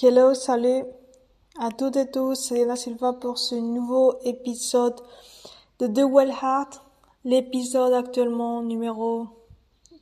Hello, 0.00 0.32
salut 0.32 0.84
à 1.58 1.70
toutes 1.72 1.96
et 1.96 2.08
tous, 2.08 2.36
c'est 2.36 2.64
la 2.64 2.76
Silva 2.76 3.14
pour 3.14 3.36
ce 3.36 3.56
nouveau 3.56 4.14
épisode 4.24 4.94
de 5.80 5.88
The 5.88 6.08
Well 6.08 6.30
Heart, 6.30 6.82
l'épisode 7.24 7.92
actuellement 7.92 8.62
numéro 8.62 9.26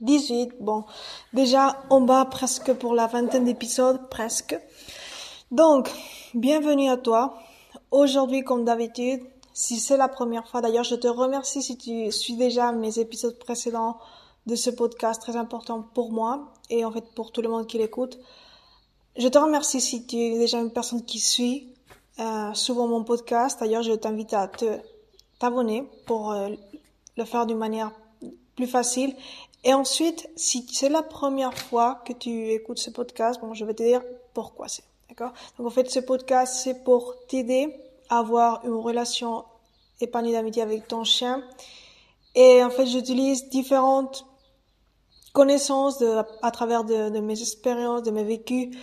18. 0.03 0.61
Bon, 0.61 0.85
déjà 1.33 1.83
on 1.89 2.03
bat 2.03 2.27
presque 2.27 2.75
pour 2.75 2.93
la 2.93 3.07
vingtaine 3.07 3.47
d'épisodes, 3.47 4.11
presque. 4.11 4.61
Donc, 5.51 5.91
bienvenue 6.35 6.91
à 6.91 6.99
toi. 6.99 7.39
Aujourd'hui, 7.91 8.45
comme 8.45 8.67
d'habitude, 8.67 9.23
si 9.55 9.81
c'est 9.81 9.97
la 9.97 10.09
première 10.09 10.47
fois, 10.47 10.61
d'ailleurs, 10.61 10.85
je 10.85 10.97
te 10.97 11.09
remercie 11.09 11.63
si 11.63 11.79
tu 11.79 12.13
suis 12.13 12.37
déjà 12.37 12.71
mes 12.71 12.99
épisodes 12.99 13.39
précédents 13.39 13.97
de 14.45 14.57
ce 14.57 14.69
podcast 14.69 15.23
très 15.23 15.37
important 15.37 15.81
pour 15.95 16.13
moi 16.13 16.53
et 16.69 16.85
en 16.85 16.93
fait 16.93 17.05
pour 17.15 17.33
tout 17.33 17.41
le 17.41 17.49
monde 17.49 17.67
qui 17.67 17.79
l'écoute. 17.79 18.19
Je 19.19 19.29
te 19.29 19.39
remercie 19.39 19.81
si 19.81 20.07
tu 20.07 20.17
es 20.17 20.39
déjà 20.39 20.59
une 20.59 20.71
personne 20.71 21.03
qui 21.03 21.21
suit 21.21 21.69
euh, 22.19 22.53
souvent 22.53 22.87
mon 22.87 23.03
podcast. 23.03 23.59
D'ailleurs, 23.61 23.83
je 23.83 23.93
t'invite 23.93 24.35
à 24.35 24.47
te 24.47 24.79
t'abonner 25.39 25.85
pour 26.07 26.33
euh, 26.33 26.51
le 27.17 27.25
faire 27.25 27.47
d'une 27.47 27.57
manière 27.57 27.93
plus 28.57 28.67
facile. 28.67 29.17
Et 29.65 29.73
ensuite, 29.73 30.29
si 30.37 30.67
c'est 30.71 30.91
la 30.91 31.03
première 31.03 31.57
fois 31.57 32.03
que 32.05 32.13
tu 32.13 32.51
écoutes 32.51 32.79
ce 32.79 32.91
podcast, 32.91 33.41
bon, 33.41 33.55
je 33.55 33.65
vais 33.65 33.73
te 33.73 33.83
dire 33.83 34.03
pourquoi 34.35 34.69
c'est. 34.69 34.85
D'accord? 35.09 35.33
Donc 35.57 35.67
en 35.67 35.71
fait, 35.71 35.91
ce 35.91 36.01
podcast, 36.01 36.61
c'est 36.63 36.85
pour 36.85 37.15
t'aider 37.27 37.75
à 38.11 38.19
avoir 38.19 38.65
une 38.67 38.75
relation 38.75 39.45
épanouie 40.01 40.33
d'amitié 40.33 40.61
avec 40.61 40.89
ton 40.89 41.05
chien. 41.05 41.43
Et 42.35 42.63
en 42.63 42.69
fait, 42.69 42.87
j'utilise 42.87 43.49
différentes 43.49 44.27
connaissances 45.33 46.03
à 46.43 46.51
travers 46.51 46.85
de, 46.85 47.19
mes 47.21 47.41
expériences, 47.41 48.03
de 48.03 48.11
mes 48.11 48.25
vécus, 48.25 48.77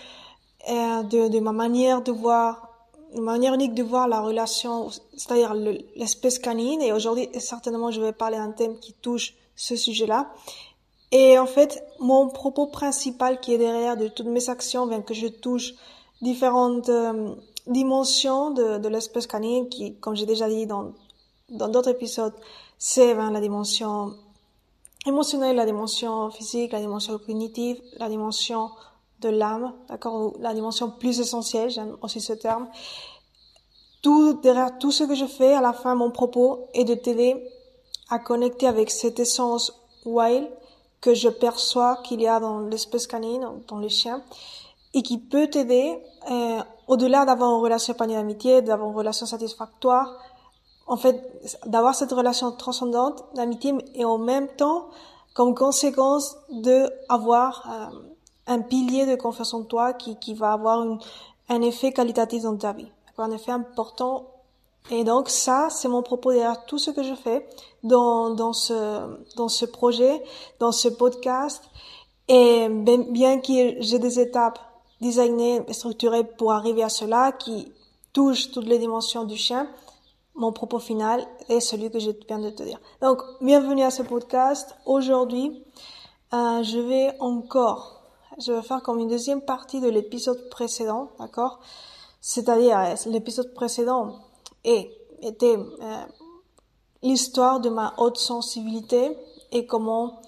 de, 0.67 1.27
de 1.27 1.39
ma 1.39 1.51
manière 1.51 2.01
de 2.01 2.11
voir, 2.11 2.69
une 3.13 3.23
manière 3.23 3.53
unique 3.53 3.73
de 3.73 3.83
voir 3.83 4.07
la 4.07 4.21
relation, 4.21 4.89
c'est-à-dire 5.15 5.53
l'espèce 5.95 6.39
canine. 6.39 6.81
Et 6.81 6.91
aujourd'hui, 6.91 7.29
certainement, 7.39 7.91
je 7.91 8.01
vais 8.01 8.13
parler 8.13 8.37
d'un 8.37 8.51
thème 8.51 8.77
qui 8.79 8.93
touche 8.93 9.35
ce 9.55 9.75
sujet-là. 9.75 10.31
Et 11.11 11.37
en 11.37 11.45
fait, 11.45 11.83
mon 11.99 12.29
propos 12.29 12.67
principal 12.67 13.39
qui 13.39 13.53
est 13.53 13.57
derrière 13.59 13.97
de 13.97 14.07
toutes 14.07 14.27
mes 14.27 14.49
actions, 14.49 14.87
bien 14.87 15.01
que 15.01 15.13
je 15.13 15.27
touche 15.27 15.73
différentes 16.21 16.89
euh, 16.89 17.35
dimensions 17.67 18.49
de, 18.51 18.77
de 18.79 18.87
l'espèce 18.87 19.27
canine, 19.27 19.69
qui, 19.69 19.95
comme 19.99 20.15
j'ai 20.15 20.25
déjà 20.25 20.49
dit 20.49 20.65
dans 20.65 20.93
dans 21.49 21.67
d'autres 21.67 21.89
épisodes, 21.89 22.33
c'est 22.77 23.13
ben, 23.15 23.31
la 23.31 23.39
dimension 23.39 24.13
émotionnelle, 25.05 25.55
la 25.55 25.65
dimension 25.65 26.29
physique, 26.31 26.71
la 26.71 26.79
dimension 26.79 27.17
cognitive, 27.17 27.81
la 27.97 28.09
dimension 28.09 28.69
de 29.23 29.29
l'âme, 29.29 29.73
d'accord, 29.87 30.33
la 30.39 30.53
dimension 30.53 30.91
plus 30.91 31.19
essentielle, 31.19 31.69
j'aime 31.69 31.97
aussi 32.01 32.21
ce 32.21 32.33
terme. 32.33 32.67
Tout, 34.01 34.33
derrière 34.41 34.77
tout 34.77 34.91
ce 34.91 35.03
que 35.05 35.15
je 35.15 35.25
fais, 35.25 35.53
à 35.53 35.61
la 35.61 35.73
fin, 35.73 35.95
mon 35.95 36.11
propos 36.11 36.67
est 36.73 36.83
de 36.83 36.93
t'aider 36.93 37.49
à 38.09 38.19
connecter 38.19 38.67
avec 38.67 38.91
cette 38.91 39.19
essence 39.19 39.73
wild 40.05 40.49
que 41.01 41.13
je 41.13 41.29
perçois 41.29 41.97
qu'il 42.03 42.21
y 42.21 42.27
a 42.27 42.39
dans 42.39 42.59
l'espèce 42.59 43.07
canine, 43.07 43.47
dans 43.67 43.79
les 43.79 43.89
chiens, 43.89 44.21
et 44.93 45.01
qui 45.01 45.17
peut 45.17 45.47
t'aider, 45.47 45.97
euh, 46.29 46.61
au-delà 46.87 47.25
d'avoir 47.25 47.49
une 47.55 47.61
relation 47.61 47.93
épanouie 47.93 48.13
d'amitié, 48.13 48.61
d'avoir 48.61 48.89
une 48.89 48.95
relation 48.95 49.25
satisfactoire, 49.25 50.17
en 50.85 50.97
fait, 50.97 51.21
d'avoir 51.65 51.95
cette 51.95 52.11
relation 52.11 52.51
transcendante 52.51 53.23
d'amitié 53.35 53.73
et 53.95 54.05
en 54.05 54.17
même 54.17 54.47
temps, 54.49 54.89
comme 55.33 55.55
conséquence 55.55 56.37
de 56.49 56.89
avoir 57.09 57.69
euh, 57.69 58.12
un 58.47 58.61
pilier 58.61 59.05
de 59.05 59.15
confiance 59.15 59.53
en 59.53 59.63
toi 59.63 59.93
qui, 59.93 60.17
qui 60.17 60.33
va 60.33 60.53
avoir 60.53 60.83
une, 60.83 60.99
un 61.49 61.61
effet 61.61 61.91
qualitatif 61.91 62.43
dans 62.43 62.57
ta 62.57 62.73
vie, 62.73 62.91
un 63.17 63.31
effet 63.31 63.51
important. 63.51 64.27
Et 64.91 65.03
donc 65.03 65.29
ça, 65.29 65.69
c'est 65.69 65.87
mon 65.87 66.01
propos 66.01 66.31
derrière 66.31 66.65
tout 66.65 66.77
ce 66.77 66.91
que 66.91 67.03
je 67.03 67.15
fais 67.15 67.47
dans, 67.83 68.31
dans 68.31 68.51
ce 68.51 68.75
dans 69.35 69.47
ce 69.47 69.65
projet, 69.65 70.21
dans 70.59 70.73
ce 70.73 70.89
podcast. 70.89 71.63
Et 72.27 72.67
bien 72.69 73.39
que 73.39 73.81
j'ai 73.81 73.99
des 73.99 74.19
étapes 74.19 74.59
designées 75.01 75.61
structurées 75.71 76.23
pour 76.23 76.53
arriver 76.53 76.83
à 76.83 76.89
cela, 76.89 77.31
qui 77.33 77.71
touchent 78.13 78.51
toutes 78.51 78.67
les 78.67 78.79
dimensions 78.79 79.25
du 79.25 79.35
chien, 79.35 79.67
mon 80.35 80.51
propos 80.51 80.79
final 80.79 81.25
est 81.49 81.59
celui 81.59 81.91
que 81.91 81.99
je 81.99 82.11
viens 82.27 82.39
de 82.39 82.49
te 82.49 82.63
dire. 82.63 82.79
Donc, 83.01 83.21
bienvenue 83.41 83.83
à 83.83 83.91
ce 83.91 84.03
podcast. 84.03 84.75
Aujourd'hui, 84.85 85.63
euh, 86.33 86.63
je 86.63 86.79
vais 86.79 87.15
encore, 87.19 88.02
je 88.39 88.51
vais 88.51 88.61
faire 88.61 88.81
comme 88.81 88.99
une 88.99 89.07
deuxième 89.07 89.41
partie 89.41 89.81
de 89.81 89.89
l'épisode 89.89 90.49
précédent, 90.49 91.09
d'accord? 91.19 91.59
C'est-à-dire, 92.21 92.77
euh, 92.77 92.95
l'épisode 93.07 93.53
précédent 93.53 94.19
et 94.63 94.91
était 95.21 95.57
euh, 95.57 96.05
l'histoire 97.01 97.59
de 97.59 97.69
ma 97.69 97.93
haute 97.97 98.17
sensibilité 98.17 99.17
et 99.51 99.65
comment 99.65 100.21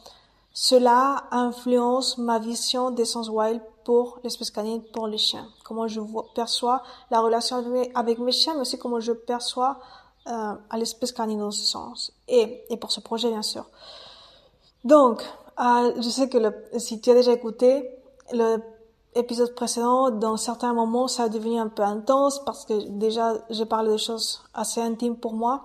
cela 0.54 1.26
influence 1.32 2.18
ma 2.18 2.40
vision 2.40 2.92
des 2.92 3.06
sens 3.06 3.30
wild 3.30 3.62
pour 3.84 4.20
l'espèce 4.24 4.52
canine, 4.52 4.82
pour 4.82 5.08
les 5.08 5.18
chiens. 5.18 5.48
Comment 5.64 5.88
je 5.88 6.02
perçois 6.34 6.82
la 7.12 7.22
relation 7.22 7.64
avec 7.94 8.20
mes 8.20 8.32
chiens, 8.32 8.56
mais 8.56 8.62
aussi 8.62 8.78
comment 8.78 9.00
je 9.00 9.12
perçois 9.12 9.80
euh, 10.28 10.54
l'espèce 10.76 11.12
canine 11.12 11.40
dans 11.40 11.52
ce 11.52 11.64
sens. 11.64 12.12
Et, 12.28 12.64
et 12.70 12.78
pour 12.78 12.92
ce 12.92 13.00
projet, 13.00 13.30
bien 13.30 13.44
sûr. 13.44 13.66
Donc, 14.84 15.24
euh, 15.60 15.94
je 15.98 16.10
sais 16.10 16.30
que 16.30 16.38
le, 16.38 16.54
si 16.78 17.00
tu 17.02 17.10
as 17.12 17.14
déjà 17.14 17.32
écouté 17.32 17.90
le 18.34 18.58
épisode 19.16 19.56
précédent, 19.56 20.12
dans 20.12 20.36
certains 20.38 20.74
moments, 20.74 21.08
ça 21.08 21.24
a 21.24 21.30
devenu 21.30 21.58
un 21.58 21.70
peu 21.70 21.84
intense 21.84 22.44
parce 22.44 22.66
que 22.66 22.74
déjà, 22.90 23.34
j'ai 23.50 23.66
parlé 23.66 23.94
de 23.94 23.98
choses 23.98 24.44
assez 24.54 24.82
intimes 24.82 25.16
pour 25.16 25.34
moi 25.34 25.64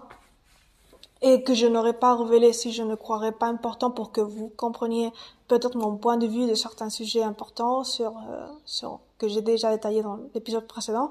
et 1.22 1.42
que 1.42 1.52
je 1.52 1.66
n'aurais 1.66 1.92
pas 1.92 2.14
révélé 2.14 2.52
si 2.52 2.72
je 2.72 2.82
ne 2.82 2.94
croirais 2.94 3.32
pas 3.32 3.46
important 3.46 3.90
pour 3.90 4.12
que 4.12 4.20
vous 4.20 4.50
compreniez 4.56 5.12
peut-être 5.48 5.76
mon 5.76 5.96
point 5.96 6.16
de 6.16 6.26
vue 6.26 6.46
de 6.46 6.54
certains 6.54 6.88
sujets 6.88 7.22
importants 7.22 7.84
sur, 7.84 8.16
euh, 8.16 8.46
sur 8.64 9.00
que 9.18 9.28
j'ai 9.28 9.42
déjà 9.42 9.70
détaillé 9.70 10.02
dans 10.02 10.18
l'épisode 10.34 10.66
précédent. 10.66 11.10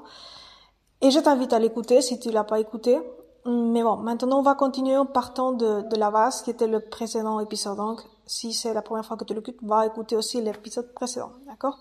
Et 1.02 1.12
je 1.12 1.20
t'invite 1.20 1.54
à 1.54 1.60
l'écouter 1.60 2.02
si 2.02 2.20
tu 2.20 2.32
l'as 2.32 2.44
pas 2.44 2.60
écouté. 2.60 3.00
Mais 3.46 3.84
bon, 3.84 3.98
maintenant 3.98 4.40
on 4.40 4.44
va 4.44 4.56
continuer 4.56 4.98
en 4.98 5.06
partant 5.06 5.52
de, 5.52 5.82
de 5.82 5.96
la 5.96 6.10
base 6.10 6.42
qui 6.42 6.50
était 6.50 6.68
le 6.68 6.80
précédent 6.80 7.40
épisode. 7.40 7.78
Donc, 7.78 8.02
si 8.30 8.54
c'est 8.54 8.74
la 8.74 8.84
première 8.84 9.06
fois 9.06 9.18
que 9.18 9.24
tu 9.24 9.34
l'écoutes, 9.34 9.58
va 9.64 9.88
écouter 9.88 10.16
aussi 10.16 10.40
l'épisode 10.40 10.94
précédent, 10.94 11.32
d'accord? 11.48 11.80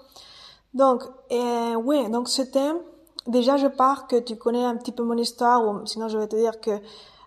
Donc, 0.72 1.02
euh, 1.30 1.74
oui, 1.74 2.08
donc 2.10 2.28
ce 2.28 2.42
thème, 2.42 2.78
déjà 3.26 3.58
je 3.58 3.66
pars 3.66 4.06
que 4.06 4.16
tu 4.16 4.36
connais 4.36 4.64
un 4.64 4.76
petit 4.76 4.92
peu 4.92 5.02
mon 5.02 5.16
histoire, 5.16 5.62
ou 5.66 5.84
sinon 5.86 6.08
je 6.08 6.16
vais 6.16 6.26
te 6.26 6.36
dire 6.36 6.58
que 6.60 6.70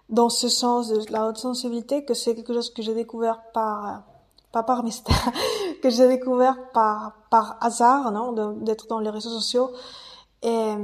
dans 0.10 0.30
ce 0.30 0.50
sens 0.50 0.90
de 0.90 1.12
la 1.12 1.28
haute 1.28 1.38
sensibilité, 1.38 2.04
que 2.04 2.16
c'est 2.16 2.34
quelque 2.34 2.54
chose 2.54 2.72
que 2.74 2.81
j'ai 2.81 2.96
découvert 2.96 3.44
par, 3.54 4.04
pas 4.52 4.64
par 4.64 4.84
mystère, 4.84 5.31
que 5.84 5.92
j'ai 5.92 6.08
découvert 6.08 6.58
par, 6.72 7.14
par 7.30 7.58
hasard, 7.62 8.12
non, 8.12 8.31
d'être 8.54 8.88
dans 8.88 9.00
les 9.00 9.12
réseaux 9.12 9.30
sociaux. 9.30 9.70
Et 10.42 10.76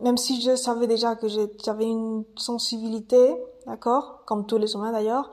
même 0.00 0.16
si 0.16 0.40
je 0.40 0.56
savais 0.56 0.86
déjà 0.86 1.14
que 1.14 1.26
j'avais 1.28 1.84
une 1.84 2.24
sensibilité, 2.36 3.36
d'accord, 3.66 4.22
comme 4.24 4.46
tous 4.46 4.56
les 4.56 4.72
humains 4.72 4.92
d'ailleurs, 4.92 5.30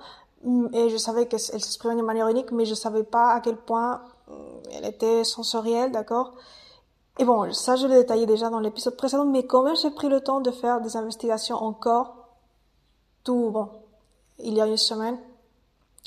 et 0.74 0.90
je 0.90 0.98
savais 0.98 1.28
qu'elle 1.28 1.40
s'exprimait 1.40 1.96
de 1.96 2.02
manière 2.02 2.28
unique, 2.28 2.52
mais 2.52 2.66
je 2.66 2.76
savais 2.76 3.04
pas 3.04 3.32
à 3.32 3.40
quel 3.40 3.58
point 3.58 4.02
elle 4.72 4.86
était 4.86 5.24
sensorielle, 5.24 5.92
d'accord? 5.92 6.34
Et 7.20 7.26
bon, 7.26 7.52
ça 7.54 7.76
je 7.76 7.88
l'ai 7.88 7.96
détaillé 7.96 8.26
déjà 8.26 8.50
dans 8.50 8.60
l'épisode 8.60 8.98
précédent, 8.98 9.26
mais 9.26 9.46
quand 9.46 9.64
même 9.64 9.76
j'ai 9.76 9.92
pris 9.92 10.10
le 10.10 10.22
temps 10.22 10.42
de 10.42 10.52
faire 10.52 10.82
des 10.82 10.98
investigations 10.98 11.58
encore 11.58 12.24
tout, 13.24 13.52
bon, 13.52 13.70
il 14.40 14.54
y 14.54 14.62
a 14.62 14.68
une 14.68 14.78
semaine 14.78 15.18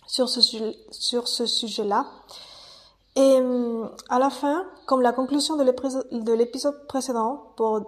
sur 0.06 0.28
ce, 0.28 0.40
sur 0.90 1.28
ce 1.28 1.46
sujet-là. 1.46 2.06
Et 3.16 3.40
euh, 3.40 3.86
à 4.10 4.18
la 4.18 4.28
fin, 4.28 4.66
comme 4.84 5.00
la 5.00 5.12
conclusion 5.12 5.56
de 5.56 6.32
l'épisode 6.32 6.86
précédent, 6.86 7.52
pour 7.56 7.76
euh, 7.76 7.82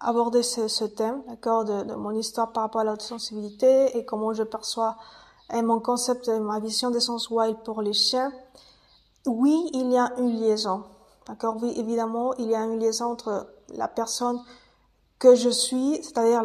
aborder 0.00 0.42
ce, 0.42 0.66
ce 0.66 0.84
thème, 0.84 1.22
d'accord, 1.28 1.64
de, 1.64 1.84
de, 1.84 1.94
mon 1.94 2.10
histoire 2.10 2.52
par 2.52 2.64
rapport 2.64 2.80
à 2.80 2.84
la 2.84 2.98
sensibilité 2.98 3.96
et 3.96 4.04
comment 4.04 4.32
je 4.32 4.42
perçois 4.42 4.96
et 5.52 5.62
mon 5.62 5.80
concept, 5.80 6.28
ma 6.28 6.58
vision 6.60 6.90
des 6.90 7.00
sens 7.00 7.30
wild 7.30 7.58
pour 7.64 7.82
les 7.82 7.92
chiens, 7.92 8.32
oui, 9.26 9.70
il 9.72 9.90
y 9.90 9.96
a 9.96 10.12
une 10.18 10.40
liaison, 10.40 10.84
d'accord, 11.26 11.56
évidemment, 11.64 12.34
il 12.34 12.48
y 12.48 12.54
a 12.54 12.64
une 12.64 12.78
liaison 12.78 13.12
entre 13.12 13.46
la 13.74 13.88
personne 13.88 14.40
que 15.18 15.34
je 15.34 15.48
suis, 15.48 16.00
c'est-à-dire 16.02 16.42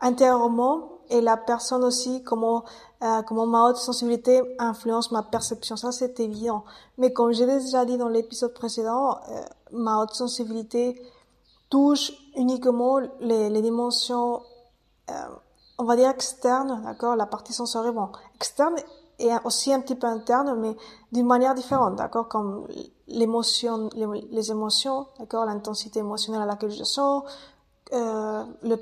intérieurement, 0.00 0.92
et 1.10 1.20
la 1.20 1.36
personne 1.36 1.84
aussi, 1.84 2.22
comment, 2.22 2.64
euh, 3.02 3.22
comment 3.22 3.46
ma 3.46 3.68
haute 3.68 3.76
sensibilité 3.76 4.42
influence 4.58 5.12
ma 5.12 5.22
perception. 5.22 5.76
Ça, 5.76 5.92
c'est 5.92 6.18
évident. 6.20 6.64
Mais 6.96 7.12
comme 7.12 7.32
j'ai 7.32 7.44
déjà 7.44 7.84
dit 7.84 7.98
dans 7.98 8.08
l'épisode 8.08 8.54
précédent, 8.54 9.18
euh, 9.28 9.42
ma 9.72 9.98
haute 9.98 10.14
sensibilité 10.14 11.00
touche 11.68 12.12
uniquement 12.36 13.00
les, 13.20 13.62
dimensions, 13.62 14.40
euh, 15.10 15.12
on 15.78 15.84
va 15.84 15.96
dire 15.96 16.08
externes, 16.08 16.82
d'accord, 16.84 17.16
la 17.16 17.26
partie 17.26 17.52
sensorielle, 17.52 17.94
bon, 17.94 18.08
externe 18.42 18.74
et 19.20 19.30
aussi 19.44 19.72
un 19.72 19.80
petit 19.80 19.94
peu 19.94 20.08
interne, 20.08 20.58
mais 20.58 20.76
d'une 21.12 21.26
manière 21.26 21.54
différente, 21.54 21.94
d'accord 21.94 22.26
Comme 22.28 22.66
l'émotion, 23.06 23.88
les, 23.94 24.50
émotions, 24.50 25.06
d'accord 25.18 25.44
L'intensité 25.46 26.00
émotionnelle 26.00 26.42
à 26.42 26.46
laquelle 26.46 26.72
je 26.72 26.82
sens, 26.82 27.22
euh, 27.92 28.44
le, 28.62 28.76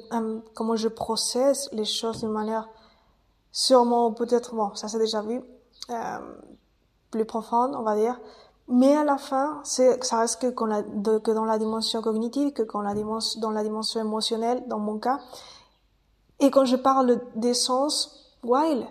comment 0.54 0.76
je 0.76 0.88
processe 0.88 1.68
les 1.72 1.84
choses 1.84 2.20
d'une 2.20 2.30
manière 2.30 2.68
sûrement 3.50 4.12
peut-être 4.12 4.54
bon 4.54 4.72
ça 4.76 4.86
c'est 4.86 5.00
déjà 5.00 5.20
vu 5.20 5.42
euh, 5.90 6.18
plus 7.10 7.24
profonde 7.24 7.74
on 7.74 7.82
va 7.82 7.96
dire. 7.96 8.20
Mais 8.68 8.94
à 8.94 9.02
la 9.02 9.18
fin 9.18 9.60
c'est 9.64 10.04
ça 10.04 10.20
reste 10.20 10.40
que, 10.40 11.32
dans 11.32 11.44
la 11.44 11.58
dimension 11.58 12.02
cognitive 12.02 12.52
que 12.52 12.62
quand 12.62 12.82
la 12.82 12.94
dimension 12.94 13.40
dans 13.40 13.50
la 13.50 13.64
dimension 13.64 14.00
émotionnelle 14.00 14.62
dans 14.68 14.78
mon 14.78 14.98
cas. 15.00 15.18
Et 16.38 16.52
quand 16.52 16.64
je 16.64 16.76
parle 16.76 17.20
des 17.34 17.54
sens 17.54 18.30
while 18.44 18.86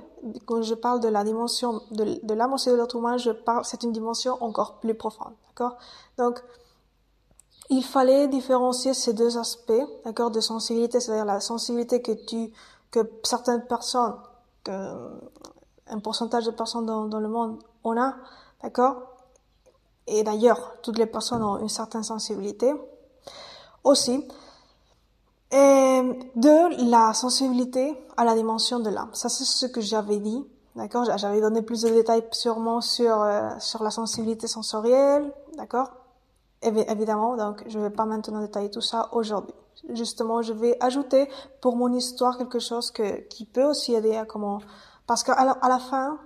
quand 0.46 0.62
je 0.62 0.76
parle 0.76 1.00
de 1.00 1.08
la 1.08 1.24
dimension 1.24 1.82
de, 1.92 2.20
de 2.24 2.34
l'âme 2.34 2.56
de 2.56 2.72
l'autre 2.74 2.98
humain 2.98 3.18
je 3.18 3.32
parle 3.32 3.64
c'est 3.66 3.84
une 3.84 3.92
dimension 3.92 4.38
encore 4.44 4.80
plus 4.80 4.96
profonde 4.96 5.34
d'accord? 5.48 5.78
Donc 6.18 6.42
il 7.70 7.84
fallait 7.84 8.28
différencier 8.28 8.96
ces 8.96 9.14
deux 9.14 9.38
aspects, 9.38 9.72
d'accord, 10.04 10.32
de 10.32 10.40
sensibilité, 10.40 11.00
c'est-à-dire 11.00 11.26
la 11.26 11.40
sensibilité 11.40 12.02
que 12.02 12.14
tu, 12.14 12.52
que 12.90 13.00
certaines 13.24 13.66
personnes 13.66 14.16
un 14.68 16.00
pourcentage 16.00 16.46
de 16.46 16.52
personnes 16.52 16.86
dans, 16.86 17.06
dans 17.06 17.20
le 17.20 17.28
monde 17.28 17.60
on 17.84 18.00
a, 18.00 18.16
d'accord? 18.62 19.16
Et 20.06 20.24
d'ailleurs, 20.24 20.76
toutes 20.82 20.98
les 20.98 21.06
personnes 21.06 21.44
ont 21.44 21.58
une 21.58 21.70
certaine 21.70 22.04
sensibilité 22.04 22.74
aussi. 23.84 24.28
Et 25.52 26.02
de 26.36 26.90
la 26.90 27.14
sensibilité 27.14 27.98
à 28.18 28.24
la 28.24 28.36
dimension 28.36 28.80
de 28.80 28.90
l'âme. 28.90 29.10
Ça, 29.14 29.30
c'est 29.30 29.46
ce 29.46 29.66
que 29.66 29.82
j'avais 29.82 30.20
dit, 30.20 30.46
d'accord? 30.76 31.06
J'avais 31.18 31.42
donné 31.42 31.62
plus 31.62 31.82
de 31.82 31.90
détails 31.90 32.24
sûrement 32.32 32.82
sur, 32.82 33.22
euh, 33.22 33.50
sur 33.60 33.84
la 33.84 33.90
sensibilité 33.90 34.48
sensorielle, 34.48 35.32
d'accord? 35.58 35.90
Évidemment, 36.62 37.38
donc 37.38 37.64
je 37.68 37.80
vais 37.80 37.90
pas 37.90 38.06
maintenant 38.06 38.42
détailler 38.42 38.70
tout 38.70 38.82
ça 38.82 39.10
aujourd'hui. 39.14 39.54
Justement, 39.90 40.42
je 40.42 40.52
vais 40.54 40.78
ajouter 40.82 41.30
pour 41.62 41.78
mon 41.78 41.92
histoire 41.94 42.38
quelque 42.38 42.60
chose 42.60 42.92
que, 42.92 43.22
qui 43.28 43.46
peut 43.46 43.64
aussi 43.64 43.96
aider 43.96 44.16
à 44.18 44.26
comment, 44.26 44.60
parce 45.08 45.24
qu'à 45.24 45.44
la, 45.46 45.52
à 45.52 45.70
la 45.70 45.80
fin, 45.80 46.20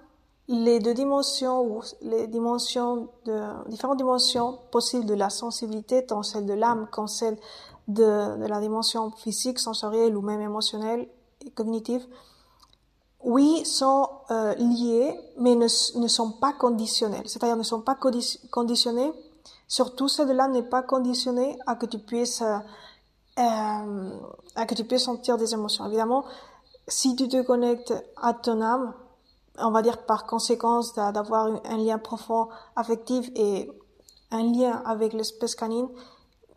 les 0.48 0.80
deux 0.80 0.94
dimensions 0.94 1.62
ou 1.62 1.82
les 2.02 2.28
dimensions 2.28 3.08
de, 3.26 3.42
différentes 3.70 3.98
dimensions 3.98 4.60
possibles 4.72 5.06
de 5.06 5.14
la 5.14 5.30
sensibilité, 5.30 6.06
tant 6.06 6.24
celle 6.24 6.46
de 6.46 6.54
l'âme 6.54 6.88
qu'en 6.92 7.08
celle 7.08 7.38
de, 7.88 8.46
la 8.46 8.60
dimension 8.60 9.12
physique, 9.12 9.60
sensorielle 9.60 10.16
ou 10.16 10.22
même 10.22 10.42
émotionnelle 10.42 11.08
et 11.46 11.52
cognitive, 11.52 12.06
oui, 13.24 13.66
sont 13.66 14.10
euh, 14.32 14.54
liées, 14.56 15.18
mais 15.38 15.56
ne, 15.56 15.66
ne 16.00 16.08
sont 16.08 16.32
pas 16.32 16.54
conditionnelles. 16.54 17.28
C'est-à-dire 17.28 17.56
ne 17.56 17.64
sont 17.64 17.82
pas 17.82 17.96
conditionnées. 18.52 19.12
Surtout 19.68 20.08
celle 20.10 20.28
de 20.28 20.34
l'âme 20.34 20.52
n'est 20.52 20.62
pas 20.62 20.84
conditionnée 20.84 21.58
à 21.66 21.76
que 21.76 21.86
tu 21.86 22.00
puisses 22.00 22.42
euh, 22.42 22.58
euh, 23.40 24.20
à 24.56 24.66
que 24.68 24.76
tu 24.76 24.84
puisses 24.84 25.06
sentir 25.06 25.38
des 25.38 25.54
émotions. 25.54 25.88
Évidemment, 25.88 26.24
si 26.88 27.16
tu 27.16 27.28
te 27.28 27.42
connectes 27.42 27.94
à 28.22 28.34
ton 28.34 28.62
âme, 28.62 28.94
on 29.58 29.72
va 29.72 29.82
dire 29.82 30.06
par 30.06 30.26
conséquence 30.28 30.94
d'avoir 30.94 31.48
un 31.66 31.78
lien 31.78 31.98
profond 31.98 32.50
affectif 32.76 33.30
et 33.36 33.72
un 34.32 34.44
lien 34.44 34.84
avec 34.86 35.14
l'espèce 35.14 35.56
canine, 35.56 35.88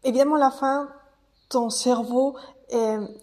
évidemment 0.05 0.37
la 0.37 0.51
fin, 0.51 0.89
ton 1.49 1.71
cerveau 1.71 2.37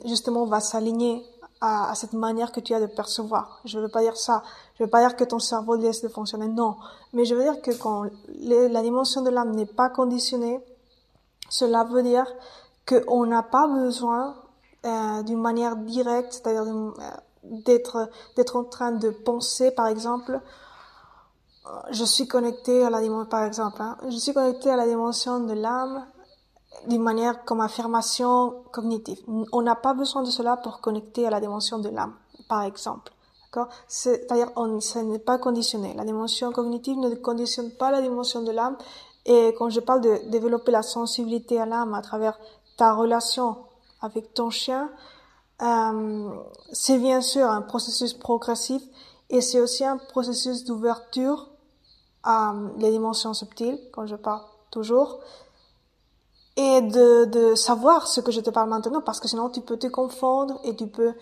justement 0.05 0.45
va 0.45 0.59
s'aligner 0.61 1.21
à, 1.59 1.91
à, 1.91 1.95
cette 1.95 2.13
manière 2.13 2.51
que 2.51 2.59
tu 2.59 2.73
as 2.73 2.79
de 2.79 2.85
percevoir. 2.85 3.59
Je 3.65 3.77
ne 3.77 3.83
veux 3.83 3.89
pas 3.89 4.01
dire 4.01 4.17
ça. 4.17 4.43
Je 4.75 4.83
veux 4.83 4.89
pas 4.89 5.01
dire 5.01 5.15
que 5.15 5.23
ton 5.23 5.39
cerveau 5.39 5.75
laisse 5.75 6.01
de 6.01 6.07
fonctionner. 6.07 6.47
Non. 6.47 6.77
Mais 7.13 7.25
je 7.25 7.35
veux 7.35 7.43
dire 7.43 7.61
que 7.61 7.71
quand 7.71 8.05
la 8.39 8.81
dimension 8.81 9.21
de 9.21 9.29
l'âme 9.29 9.51
n'est 9.51 9.65
pas 9.65 9.89
conditionnée, 9.89 10.59
cela 11.49 11.83
veut 11.83 12.03
dire 12.03 12.25
qu'on 12.87 13.25
n'a 13.25 13.43
pas 13.43 13.67
besoin 13.67 14.35
euh, 14.85 15.23
d'une 15.23 15.39
manière 15.39 15.75
directe, 15.77 16.33
c'est-à-dire 16.33 16.63
euh, 16.63 16.91
d'être 17.43 18.09
d'être 18.35 18.55
en 18.57 18.65
train 18.65 18.91
de 18.91 19.11
penser, 19.11 19.71
par 19.71 19.87
exemple, 19.87 20.41
euh, 21.65 21.69
je 21.91 22.03
suis 22.03 22.27
connecté 22.27 22.83
à 22.83 22.89
la 22.89 23.01
dimension, 23.01 23.29
par 23.29 23.45
exemple, 23.45 23.81
hein, 23.81 23.97
je 24.09 24.17
suis 24.17 24.33
connecté 24.33 24.69
à 24.69 24.75
la 24.75 24.85
dimension 24.85 25.39
de 25.39 25.53
l'âme 25.53 26.05
d'une 26.87 27.01
manière 27.01 27.45
comme 27.45 27.61
affirmation 27.61 28.63
cognitive. 28.71 29.19
On 29.51 29.61
n'a 29.61 29.75
pas 29.75 29.93
besoin 29.93 30.23
de 30.23 30.29
cela 30.29 30.57
pour 30.57 30.81
connecter 30.81 31.25
à 31.27 31.29
la 31.29 31.39
dimension 31.39 31.79
de 31.79 31.89
l'âme, 31.89 32.13
par 32.47 32.63
exemple. 32.63 33.11
C'est-à-dire, 33.87 34.49
on, 34.55 34.79
ce 34.79 34.99
n'est 34.99 35.19
pas 35.19 35.37
conditionné. 35.37 35.93
La 35.93 36.05
dimension 36.05 36.51
cognitive 36.51 36.97
ne 36.97 37.13
conditionne 37.15 37.71
pas 37.71 37.91
la 37.91 38.01
dimension 38.01 38.41
de 38.41 38.51
l'âme. 38.51 38.77
Et 39.25 39.53
quand 39.57 39.69
je 39.69 39.79
parle 39.79 40.01
de 40.01 40.29
développer 40.29 40.71
la 40.71 40.81
sensibilité 40.81 41.59
à 41.59 41.65
l'âme 41.65 41.93
à 41.93 42.01
travers 42.01 42.37
ta 42.77 42.93
relation 42.93 43.57
avec 44.01 44.33
ton 44.33 44.49
chien, 44.49 44.89
euh, 45.61 46.29
c'est 46.71 46.97
bien 46.97 47.21
sûr 47.21 47.49
un 47.49 47.61
processus 47.61 48.13
progressif 48.13 48.81
et 49.29 49.39
c'est 49.39 49.61
aussi 49.61 49.85
un 49.85 49.97
processus 49.97 50.65
d'ouverture 50.65 51.49
à 52.23 52.53
les 52.77 52.91
dimensions 52.91 53.33
subtiles, 53.33 53.79
quand 53.91 54.05
je 54.07 54.15
parle 54.15 54.41
toujours, 54.71 55.19
et 56.55 56.81
de, 56.81 57.25
de 57.25 57.55
savoir 57.55 58.07
ce 58.07 58.21
que 58.21 58.31
je 58.31 58.41
te 58.41 58.49
parle 58.49 58.69
maintenant, 58.69 59.01
parce 59.01 59.19
que 59.19 59.27
sinon 59.27 59.49
tu 59.49 59.61
peux 59.61 59.77
te 59.77 59.87
confondre 59.87 60.59
et 60.63 60.75
tu 60.75 60.87
peux 60.87 61.13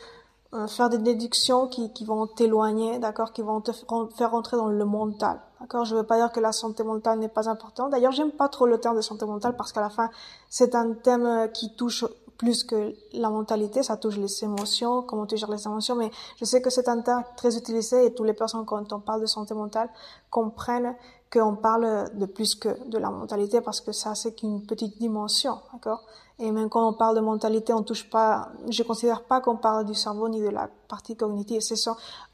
euh, 0.54 0.68
faire 0.68 0.90
des 0.90 0.98
déductions 0.98 1.68
qui, 1.68 1.94
qui 1.94 2.04
vont 2.04 2.28
t'éloigner, 2.28 3.00
d'accord, 3.00 3.32
qui 3.32 3.42
vont 3.42 3.62
te 3.62 3.72
faire 3.72 4.32
rentrer 4.32 4.58
dans 4.58 4.68
le 4.68 4.86
mental, 4.86 5.40
d'accord. 5.62 5.86
Je 5.86 5.96
veux 5.96 6.04
pas 6.04 6.18
dire 6.18 6.32
que 6.34 6.42
la 6.42 6.52
santé 6.52 6.84
mentale 6.84 7.20
n'est 7.20 7.30
pas 7.30 7.48
importante. 7.50 7.92
D'ailleurs, 7.92 8.12
j'aime 8.12 8.32
pas 8.32 8.50
trop 8.50 8.66
le 8.66 8.78
terme 8.78 8.98
de 8.98 9.02
santé 9.02 9.26
mentale 9.26 9.56
parce 9.56 9.72
qu'à 9.72 9.80
la 9.80 9.90
fin, 9.90 10.10
c'est 10.50 10.76
un 10.76 10.92
thème 10.94 11.26
euh, 11.26 11.48
qui 11.48 11.74
touche 11.76 12.04
plus 12.38 12.64
que 12.64 12.94
la 13.14 13.30
mentalité, 13.30 13.84
ça 13.84 13.96
touche 13.98 14.18
les 14.18 14.44
émotions, 14.44 15.04
comment 15.04 15.28
tu 15.28 15.38
gères 15.38 15.52
les 15.52 15.64
émotions, 15.64 15.96
mais 15.96 16.10
je 16.38 16.44
sais 16.44 16.60
que 16.60 16.72
c'est 16.72 16.90
un 16.90 17.00
terme 17.02 17.24
très 17.38 17.56
utilisé 17.56 18.08
et 18.08 18.14
toutes 18.16 18.26
les 18.26 18.34
personnes 18.34 18.66
quand 18.66 18.92
on 18.92 19.00
parle 19.00 19.22
de 19.22 19.28
santé 19.28 19.54
mentale 19.54 19.90
comprennent 20.32 20.96
qu'on 21.32 21.56
parle 21.56 22.10
de 22.16 22.26
plus 22.26 22.56
que 22.56 22.70
de 22.90 22.98
la 22.98 23.10
mentalité 23.10 23.62
parce 23.62 23.80
que 23.82 23.92
ça 23.92 24.16
c'est 24.16 24.34
qu'une 24.34 24.66
petite 24.66 24.98
dimension, 25.00 25.60
d'accord? 25.72 26.04
Et 26.40 26.52
même 26.52 26.70
quand 26.70 26.88
on 26.88 26.94
parle 26.94 27.16
de 27.16 27.22
mentalité, 27.22 27.72
on 27.72 27.84
touche 27.84 28.10
pas, 28.10 28.50
je 28.68 28.82
considère 28.84 29.24
pas 29.24 29.42
qu'on 29.42 29.58
parle 29.58 29.86
du 29.86 29.94
cerveau 29.94 30.28
ni 30.28 30.42
de 30.42 30.50
la 30.50 30.70
partie 30.88 31.16
cognitive. 31.16 31.62
C'est 31.62 31.76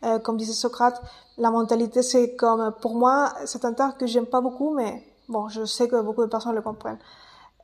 euh, 0.05 0.19
comme 0.19 0.38
disait 0.38 0.53
Socrate, 0.53 1.01
la 1.38 1.51
mentalité 1.51 2.01
c'est 2.01 2.35
comme, 2.35 2.73
pour 2.81 2.95
moi, 2.95 3.33
c'est 3.45 3.65
un 3.65 3.73
terme 3.73 3.94
que 3.99 4.07
j'aime 4.07 4.25
pas 4.25 4.39
beaucoup, 4.41 4.73
mais 4.73 5.03
bon, 5.27 5.50
je 5.50 5.65
sais 5.65 5.88
que 5.88 6.01
beaucoup 6.01 6.21
de 6.21 6.29
personnes 6.29 6.55
le 6.55 6.61
comprennent. 6.61 7.00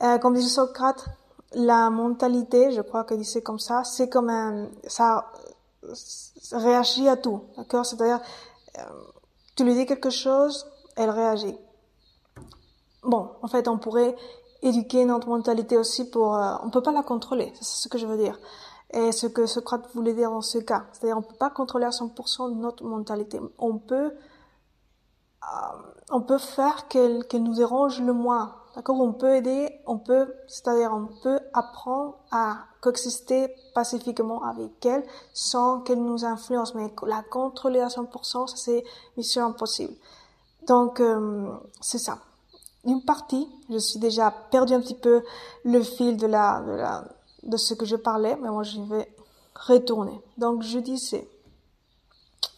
Euh, 0.04 0.18
comme 0.18 0.34
disait 0.36 0.50
Socrate, 0.50 1.06
la 1.54 1.90
mentalité, 1.90 2.72
je 2.72 2.82
crois 2.82 3.06
que 3.06 3.14
disait 3.14 3.42
comme 3.42 3.60
ça, 3.60 3.84
c'est 3.86 4.10
comme 4.10 4.30
un, 4.30 4.68
ça, 4.88 5.32
ça 5.94 6.58
réagit 6.58 7.08
à 7.08 7.16
tout, 7.16 7.42
d'accord? 7.56 7.86
C'est-à-dire, 7.86 8.20
euh, 8.80 8.82
tu 9.56 9.64
lui 9.64 9.76
dis 9.76 9.86
quelque 9.86 10.10
chose, 10.10 10.68
elle 10.96 11.10
réagit. 11.10 11.56
Bon, 13.04 13.32
en 13.42 13.48
fait, 13.48 13.68
on 13.68 13.78
pourrait 13.78 14.16
éduquer 14.62 15.06
notre 15.06 15.28
mentalité 15.28 15.78
aussi 15.78 16.10
pour... 16.10 16.36
Euh, 16.36 16.56
on 16.64 16.70
peut 16.70 16.82
pas 16.82 16.92
la 16.92 17.04
contrôler, 17.04 17.52
c'est 17.56 17.84
ce 17.84 17.88
que 17.90 17.98
je 17.98 18.08
veux 18.08 18.18
dire. 18.18 18.40
Et 18.92 19.12
ce 19.12 19.28
que 19.28 19.46
Socrate 19.46 19.90
voulait 19.94 20.14
dire 20.14 20.30
dans 20.30 20.42
ce 20.42 20.60
cas. 20.60 20.86
C'est-à-dire, 20.94 21.18
on 21.18 21.22
peut 21.22 21.36
pas 21.36 21.50
contrôler 21.50 21.86
à 21.86 21.90
100% 21.90 22.54
notre 22.56 22.84
mentalité. 22.84 23.40
On 23.58 23.78
peut... 23.78 24.14
Euh, 25.44 25.78
on 26.10 26.22
peut 26.22 26.38
faire 26.38 26.88
qu'elle 26.88 27.26
qu'elle 27.28 27.44
nous 27.44 27.56
dérange 27.56 28.02
le 28.02 28.14
moins. 28.14 28.56
D'accord? 28.76 29.02
On 29.02 29.12
peut 29.12 29.36
aider, 29.36 29.82
on 29.86 29.98
peut... 29.98 30.34
C'est-à-dire, 30.48 30.94
on 30.94 31.10
peut 31.22 31.40
apprendre 31.54 32.20
à 32.32 32.60
coexister 32.82 33.54
pacifiquement 33.74 34.44
avec 34.44 34.86
elle 34.86 35.04
sans 35.34 35.82
qu'elle 35.82 36.02
nous 36.02 36.24
influence. 36.24 36.76
Mais 36.76 36.94
la 37.06 37.24
contrôler 37.24 37.82
à 37.82 37.88
100%, 37.88 38.48
ça 38.48 38.56
c'est 38.56 38.84
mission 39.18 39.46
impossible. 39.46 39.94
Donc, 40.68 41.00
euh, 41.00 41.52
c'est 41.82 41.98
ça. 41.98 42.20
Une 42.86 43.04
partie, 43.04 43.48
je 43.70 43.78
suis 43.78 44.00
déjà 44.00 44.32
perdu 44.32 44.74
un 44.74 44.82
petit 44.82 44.96
peu 44.96 45.24
le 45.64 45.82
fil 45.84 46.18
de 46.18 46.28
la, 46.28 47.06
de 47.44 47.58
ce 47.58 47.74
que 47.74 47.86
je 47.86 47.96
parlais, 47.96 48.36
mais 48.42 48.50
moi 48.50 48.64
je 48.64 48.82
vais 48.82 49.14
retourner. 49.56 50.20
Donc, 50.38 50.64
je 50.64 50.80
disais, 50.80 51.28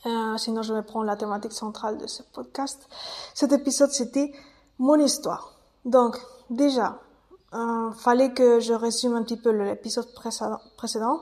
euh, 0.05 0.37
sinon 0.37 0.61
je 0.63 0.73
vais 0.73 0.81
prendre 0.81 1.05
la 1.05 1.15
thématique 1.15 1.51
centrale 1.51 1.97
de 1.97 2.07
ce 2.07 2.23
podcast. 2.23 2.87
Cet 3.33 3.51
épisode, 3.51 3.91
c'était 3.91 4.33
mon 4.79 4.99
histoire. 4.99 5.53
Donc, 5.83 6.19
déjà, 6.49 6.99
euh, 7.53 7.91
fallait 7.91 8.33
que 8.33 8.59
je 8.59 8.73
résume 8.73 9.15
un 9.15 9.23
petit 9.23 9.37
peu 9.37 9.51
l'épisode 9.51 10.11
précédent, 10.77 11.21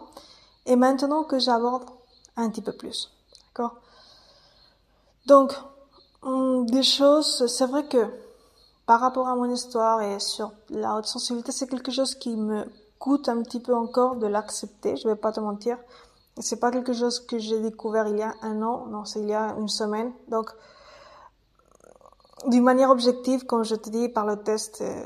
et 0.65 0.75
maintenant 0.77 1.25
que 1.25 1.39
j'aborde 1.39 1.83
un 2.37 2.49
petit 2.49 2.61
peu 2.61 2.71
plus. 2.71 3.11
D'accord? 3.47 3.75
Donc, 5.25 5.53
des 6.25 6.83
choses, 6.83 7.45
c'est 7.47 7.65
vrai 7.65 7.85
que 7.87 8.07
par 8.85 8.99
rapport 8.99 9.27
à 9.27 9.35
mon 9.35 9.49
histoire 9.49 10.01
et 10.01 10.19
sur 10.19 10.51
la 10.69 10.95
haute 10.95 11.05
sensibilité, 11.05 11.51
c'est 11.51 11.67
quelque 11.67 11.91
chose 11.91 12.15
qui 12.15 12.35
me 12.35 12.65
coûte 12.99 13.29
un 13.29 13.41
petit 13.41 13.59
peu 13.59 13.75
encore 13.75 14.15
de 14.15 14.27
l'accepter, 14.27 14.95
je 14.95 15.07
vais 15.07 15.15
pas 15.15 15.31
te 15.31 15.39
mentir. 15.39 15.77
C'est 16.39 16.59
pas 16.59 16.71
quelque 16.71 16.93
chose 16.93 17.19
que 17.19 17.37
j'ai 17.37 17.59
découvert 17.59 18.07
il 18.07 18.17
y 18.17 18.23
a 18.23 18.33
un 18.41 18.61
an, 18.61 18.87
non, 18.87 19.05
c'est 19.05 19.19
il 19.19 19.27
y 19.27 19.33
a 19.33 19.55
une 19.59 19.67
semaine. 19.67 20.11
Donc, 20.29 20.49
d'une 22.47 22.63
manière 22.63 22.89
objective, 22.89 23.45
comme 23.45 23.63
je 23.63 23.75
te 23.75 23.89
dis, 23.89 24.09
par 24.09 24.25
le 24.25 24.41
test 24.41 24.81
euh, 24.81 25.05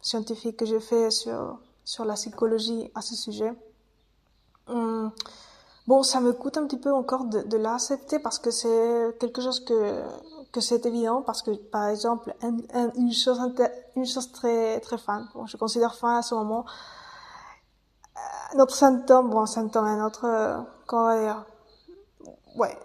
scientifique 0.00 0.56
que 0.56 0.64
j'ai 0.64 0.80
fait 0.80 1.10
sur, 1.10 1.58
sur 1.84 2.04
la 2.04 2.14
psychologie 2.14 2.90
à 2.94 3.02
ce 3.02 3.14
sujet, 3.14 3.52
hum, 4.68 5.10
bon, 5.86 6.02
ça 6.02 6.20
me 6.20 6.32
coûte 6.32 6.56
un 6.56 6.66
petit 6.66 6.78
peu 6.78 6.92
encore 6.92 7.24
de 7.24 7.56
l'accepter 7.56 8.18
parce 8.18 8.38
que 8.38 8.50
c'est 8.50 9.16
quelque 9.20 9.42
chose 9.42 9.60
que, 9.64 10.02
que 10.54 10.60
c'est 10.60 10.86
évident 10.86 11.20
parce 11.20 11.42
que, 11.42 11.50
par 11.50 11.88
exemple, 11.88 12.32
une 12.96 13.12
chose, 13.12 13.40
une 13.96 14.06
chose 14.06 14.30
très, 14.30 14.78
très 14.80 14.96
bon, 15.34 15.46
je 15.46 15.56
considère 15.56 15.96
fan 15.96 16.16
à 16.16 16.22
ce 16.22 16.34
moment, 16.36 16.64
euh, 18.16 18.56
notre 18.56 18.76
symptôme, 18.76 19.30
bon, 19.30 19.44
symptôme, 19.46 19.84
un 19.84 20.06
autre, 20.06 20.24
euh, 20.24 20.56
comment 20.86 21.18
dire, 21.18 21.44
ouais, 22.56 22.78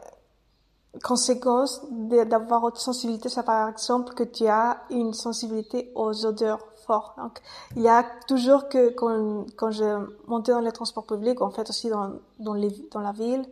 conséquence 1.03 1.85
d'avoir 1.91 2.63
autre 2.63 2.81
sensibilité, 2.81 3.29
c'est 3.29 3.43
par 3.43 3.69
exemple 3.69 4.15
que 4.15 4.23
tu 4.23 4.47
as 4.47 4.81
une 4.89 5.13
sensibilité 5.13 5.91
aux 5.93 6.25
odeurs 6.25 6.65
fortes. 6.87 7.15
Donc, 7.19 7.39
il 7.75 7.83
y 7.83 7.87
a 7.87 8.03
toujours 8.27 8.67
que 8.67 8.89
quand, 8.89 9.45
quand 9.55 9.69
je 9.69 10.07
montais 10.27 10.53
dans 10.53 10.61
les 10.61 10.71
transports 10.71 11.05
publics, 11.05 11.39
en 11.41 11.51
fait 11.51 11.69
aussi 11.69 11.89
dans, 11.89 12.13
dans 12.39 12.55
la 12.55 13.11
ville, 13.11 13.45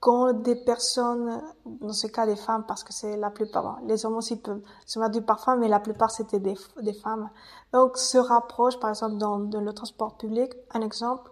quand 0.00 0.32
des 0.32 0.56
personnes, 0.56 1.42
dans 1.64 1.92
ce 1.92 2.06
cas 2.06 2.26
des 2.26 2.36
femmes, 2.36 2.64
parce 2.66 2.84
que 2.84 2.92
c'est 2.92 3.16
la 3.16 3.30
plupart, 3.30 3.78
les 3.84 4.04
hommes 4.04 4.16
aussi 4.16 4.36
peuvent 4.36 4.62
se 4.84 4.98
mettre 4.98 5.12
du 5.12 5.22
parfum, 5.22 5.56
mais 5.56 5.68
la 5.68 5.80
plupart 5.80 6.10
c'était 6.10 6.38
des, 6.38 6.54
femmes. 7.02 7.30
Donc, 7.72 7.96
se 7.96 8.18
rapproche, 8.18 8.78
par 8.78 8.90
exemple, 8.90 9.16
dans, 9.16 9.38
le 9.38 9.72
transport 9.72 10.16
public, 10.16 10.52
un 10.72 10.82
exemple, 10.82 11.30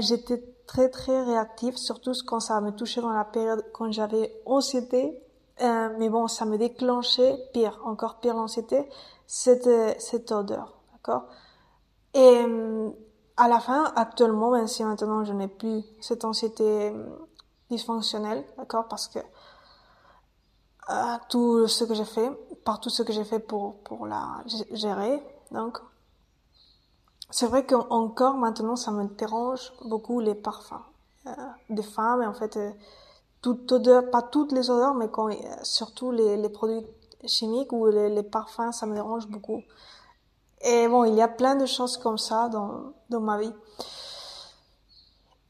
j'étais 0.00 0.42
très 0.66 0.88
très 0.88 1.22
réactif, 1.22 1.76
surtout 1.76 2.12
quand 2.26 2.40
ça 2.40 2.60
me 2.60 2.70
touchait 2.70 3.00
dans 3.00 3.12
la 3.12 3.24
période 3.24 3.64
quand 3.72 3.90
j'avais 3.90 4.40
anxiété. 4.46 5.22
Euh, 5.60 5.88
mais 5.98 6.08
bon, 6.08 6.28
ça 6.28 6.44
me 6.44 6.56
déclenchait 6.56 7.36
pire, 7.52 7.80
encore 7.84 8.20
pire 8.20 8.36
l'anxiété, 8.36 8.88
cette 9.26 9.68
cette 10.00 10.30
odeur, 10.30 10.78
d'accord? 10.92 11.24
Et 12.14 12.44
euh, 12.46 12.90
à 13.36 13.48
la 13.48 13.58
fin, 13.58 13.92
actuellement, 13.96 14.50
même 14.50 14.68
si 14.68 14.84
maintenant 14.84 15.24
je 15.24 15.32
n'ai 15.32 15.48
plus 15.48 15.82
cette 16.00 16.24
anxiété 16.24 16.92
dysfonctionnelle, 17.70 18.44
d'accord, 18.56 18.88
parce 18.88 19.08
que 19.08 19.18
euh, 20.90 21.16
tout 21.28 21.68
ce 21.68 21.84
que 21.84 21.94
j'ai 21.94 22.04
fait, 22.04 22.30
par 22.64 22.80
tout 22.80 22.90
ce 22.90 23.02
que 23.02 23.12
j'ai 23.12 23.24
fait 23.24 23.40
pour 23.40 23.76
pour 23.82 24.06
la 24.06 24.42
gérer, 24.72 25.22
donc 25.50 25.78
c'est 27.30 27.46
vrai 27.46 27.66
qu'encore 27.66 28.34
maintenant, 28.34 28.76
ça 28.76 28.90
me 28.90 29.04
dérange 29.04 29.72
beaucoup 29.84 30.20
les 30.20 30.34
parfums 30.34 30.82
euh, 31.26 31.30
des 31.68 31.82
femmes. 31.82 32.22
Et 32.22 32.26
en 32.26 32.32
fait, 32.32 32.56
euh, 32.56 32.70
toute 33.42 33.70
odeur, 33.70 34.10
pas 34.10 34.22
toutes 34.22 34.52
les 34.52 34.70
odeurs, 34.70 34.94
mais 34.94 35.08
quand, 35.10 35.28
surtout 35.62 36.10
les, 36.10 36.36
les, 36.36 36.48
produits 36.48 36.86
chimiques 37.26 37.72
ou 37.72 37.86
les, 37.86 38.08
les, 38.08 38.22
parfums, 38.22 38.72
ça 38.72 38.86
me 38.86 38.94
dérange 38.94 39.26
beaucoup. 39.28 39.62
Et 40.62 40.88
bon, 40.88 41.04
il 41.04 41.14
y 41.14 41.22
a 41.22 41.28
plein 41.28 41.54
de 41.54 41.66
choses 41.66 41.98
comme 41.98 42.18
ça 42.18 42.48
dans, 42.48 42.92
dans 43.10 43.20
ma 43.20 43.38
vie. 43.38 43.52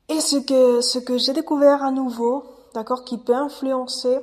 Et 0.09 0.21
ce 0.21 0.37
que, 0.37 0.81
ce 0.81 0.99
que 0.99 1.19
j'ai 1.19 1.35
découvert 1.35 1.83
à 1.83 1.91
nouveau, 1.91 2.45
d'accord, 2.73 3.05
qui 3.05 3.19
peut 3.19 3.35
influencer 3.35 4.19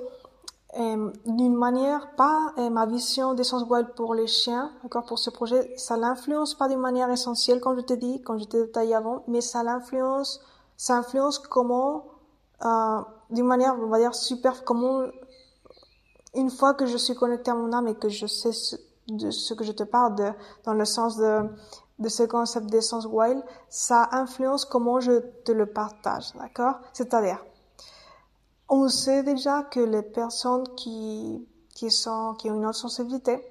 euh, 0.77 1.11
d'une 1.25 1.55
manière, 1.55 2.15
pas 2.15 2.53
euh, 2.57 2.69
ma 2.71 2.87
vision 2.87 3.35
d'essence 3.35 3.63
wild 3.69 3.89
pour 3.95 4.15
les 4.15 4.25
chiens, 4.25 4.71
d'accord, 4.81 5.05
pour 5.05 5.19
ce 5.19 5.29
projet, 5.29 5.73
ça 5.77 5.95
l'influence 5.95 6.55
pas 6.55 6.67
d'une 6.67 6.79
manière 6.79 7.09
essentielle, 7.11 7.59
comme 7.61 7.77
je 7.77 7.83
te 7.85 7.93
dis, 7.93 8.21
comme 8.23 8.39
je 8.39 8.45
t'ai 8.45 8.65
détaillé 8.65 8.95
avant, 8.95 9.23
mais 9.27 9.41
ça 9.41 9.61
l'influence, 9.61 10.41
ça 10.75 10.97
influence 10.97 11.37
comment, 11.37 12.05
euh, 12.65 13.01
d'une 13.29 13.45
manière, 13.45 13.75
on 13.79 13.87
va 13.87 13.99
dire, 13.99 14.15
super, 14.15 14.63
comment, 14.63 15.03
une 16.33 16.49
fois 16.49 16.73
que 16.73 16.87
je 16.87 16.97
suis 16.97 17.13
connecté 17.13 17.51
à 17.51 17.55
mon 17.55 17.71
âme 17.71 17.87
et 17.87 17.95
que 17.95 18.09
je 18.09 18.25
sais 18.25 18.51
ce, 18.51 18.75
de 19.07 19.29
ce 19.29 19.53
que 19.53 19.63
je 19.63 19.71
te 19.71 19.83
parle, 19.83 20.15
dans 20.63 20.73
le 20.73 20.85
sens 20.85 21.15
de, 21.15 21.47
de 21.99 22.09
ce 22.09 22.23
concept 22.23 22.67
d'essence 22.67 23.05
wild, 23.05 23.41
ça 23.69 24.09
influence 24.11 24.65
comment 24.65 24.99
je 24.99 25.19
te 25.43 25.51
le 25.51 25.65
partage, 25.65 26.33
d'accord? 26.35 26.75
C'est-à-dire, 26.93 27.43
on 28.67 28.89
sait 28.89 29.23
déjà 29.23 29.63
que 29.63 29.79
les 29.79 30.01
personnes 30.01 30.67
qui, 30.75 31.47
qui, 31.73 31.91
sont, 31.91 32.33
qui 32.37 32.49
ont 32.49 32.55
une 32.55 32.65
autre 32.65 32.77
sensibilité, 32.77 33.41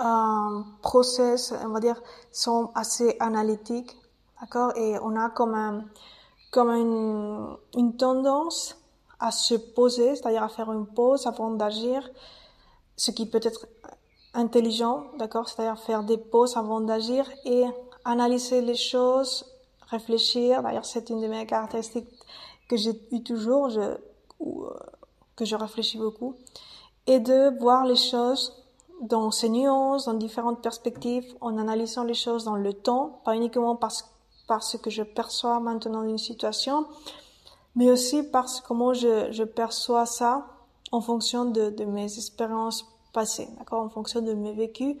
euh, 0.00 0.62
process, 0.82 1.52
on 1.64 1.68
va 1.68 1.80
dire, 1.80 2.00
sont 2.32 2.72
assez 2.74 3.16
analytiques, 3.20 3.96
d'accord, 4.40 4.76
et 4.76 4.98
on 5.00 5.14
a 5.14 5.28
comme 5.30 5.54
un, 5.54 5.84
comme 6.50 6.70
une, 6.70 7.56
une 7.76 7.96
tendance 7.96 8.76
à 9.20 9.30
se 9.30 9.54
poser, 9.54 10.16
c'est-à-dire 10.16 10.42
à 10.42 10.48
faire 10.48 10.72
une 10.72 10.86
pause 10.86 11.26
avant 11.26 11.50
d'agir, 11.50 12.08
ce 12.96 13.10
qui 13.10 13.28
peut 13.28 13.40
être 13.42 13.66
intelligent, 14.34 15.06
d'accord, 15.18 15.48
c'est-à-dire 15.48 15.78
faire 15.78 16.02
des 16.04 16.18
pauses 16.18 16.56
avant 16.56 16.80
d'agir 16.80 17.28
et 17.44 17.64
analyser 18.04 18.60
les 18.60 18.76
choses, 18.76 19.44
réfléchir. 19.88 20.62
D'ailleurs, 20.62 20.84
c'est 20.84 21.10
une 21.10 21.20
de 21.20 21.26
mes 21.26 21.46
caractéristiques 21.46 22.08
que 22.68 22.76
j'ai 22.76 23.00
eu 23.10 23.22
toujours, 23.22 23.68
euh, 23.76 23.96
que 25.36 25.44
je 25.44 25.56
réfléchis 25.56 25.98
beaucoup, 25.98 26.36
et 27.06 27.18
de 27.18 27.58
voir 27.58 27.84
les 27.84 27.96
choses 27.96 28.56
dans 29.02 29.30
ces 29.30 29.48
nuances, 29.48 30.04
dans 30.04 30.14
différentes 30.14 30.62
perspectives, 30.62 31.34
en 31.40 31.58
analysant 31.58 32.04
les 32.04 32.14
choses 32.14 32.44
dans 32.44 32.56
le 32.56 32.72
temps, 32.72 33.20
pas 33.24 33.34
uniquement 33.34 33.74
parce, 33.74 34.04
que 34.82 34.90
je 34.90 35.02
perçois 35.02 35.58
maintenant 35.60 36.02
une 36.02 36.18
situation, 36.18 36.86
mais 37.74 37.90
aussi 37.90 38.22
parce 38.22 38.60
comment 38.60 38.92
je, 38.92 39.44
perçois 39.44 40.06
ça 40.06 40.46
en 40.92 41.00
fonction 41.00 41.44
de 41.44 41.84
mes 41.84 42.04
expériences 42.18 42.84
passées, 43.12 43.48
d'accord, 43.58 43.82
en 43.82 43.88
fonction 43.88 44.20
de 44.20 44.34
mes 44.34 44.52
vécus, 44.52 44.96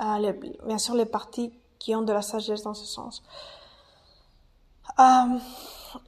euh, 0.00 0.18
les, 0.18 0.32
bien 0.66 0.78
sûr 0.78 0.94
les 0.94 1.06
parties 1.06 1.52
qui 1.78 1.94
ont 1.94 2.02
de 2.02 2.12
la 2.12 2.22
sagesse 2.22 2.62
dans 2.62 2.74
ce 2.74 2.84
sens. 2.86 3.22
Euh, 4.98 5.38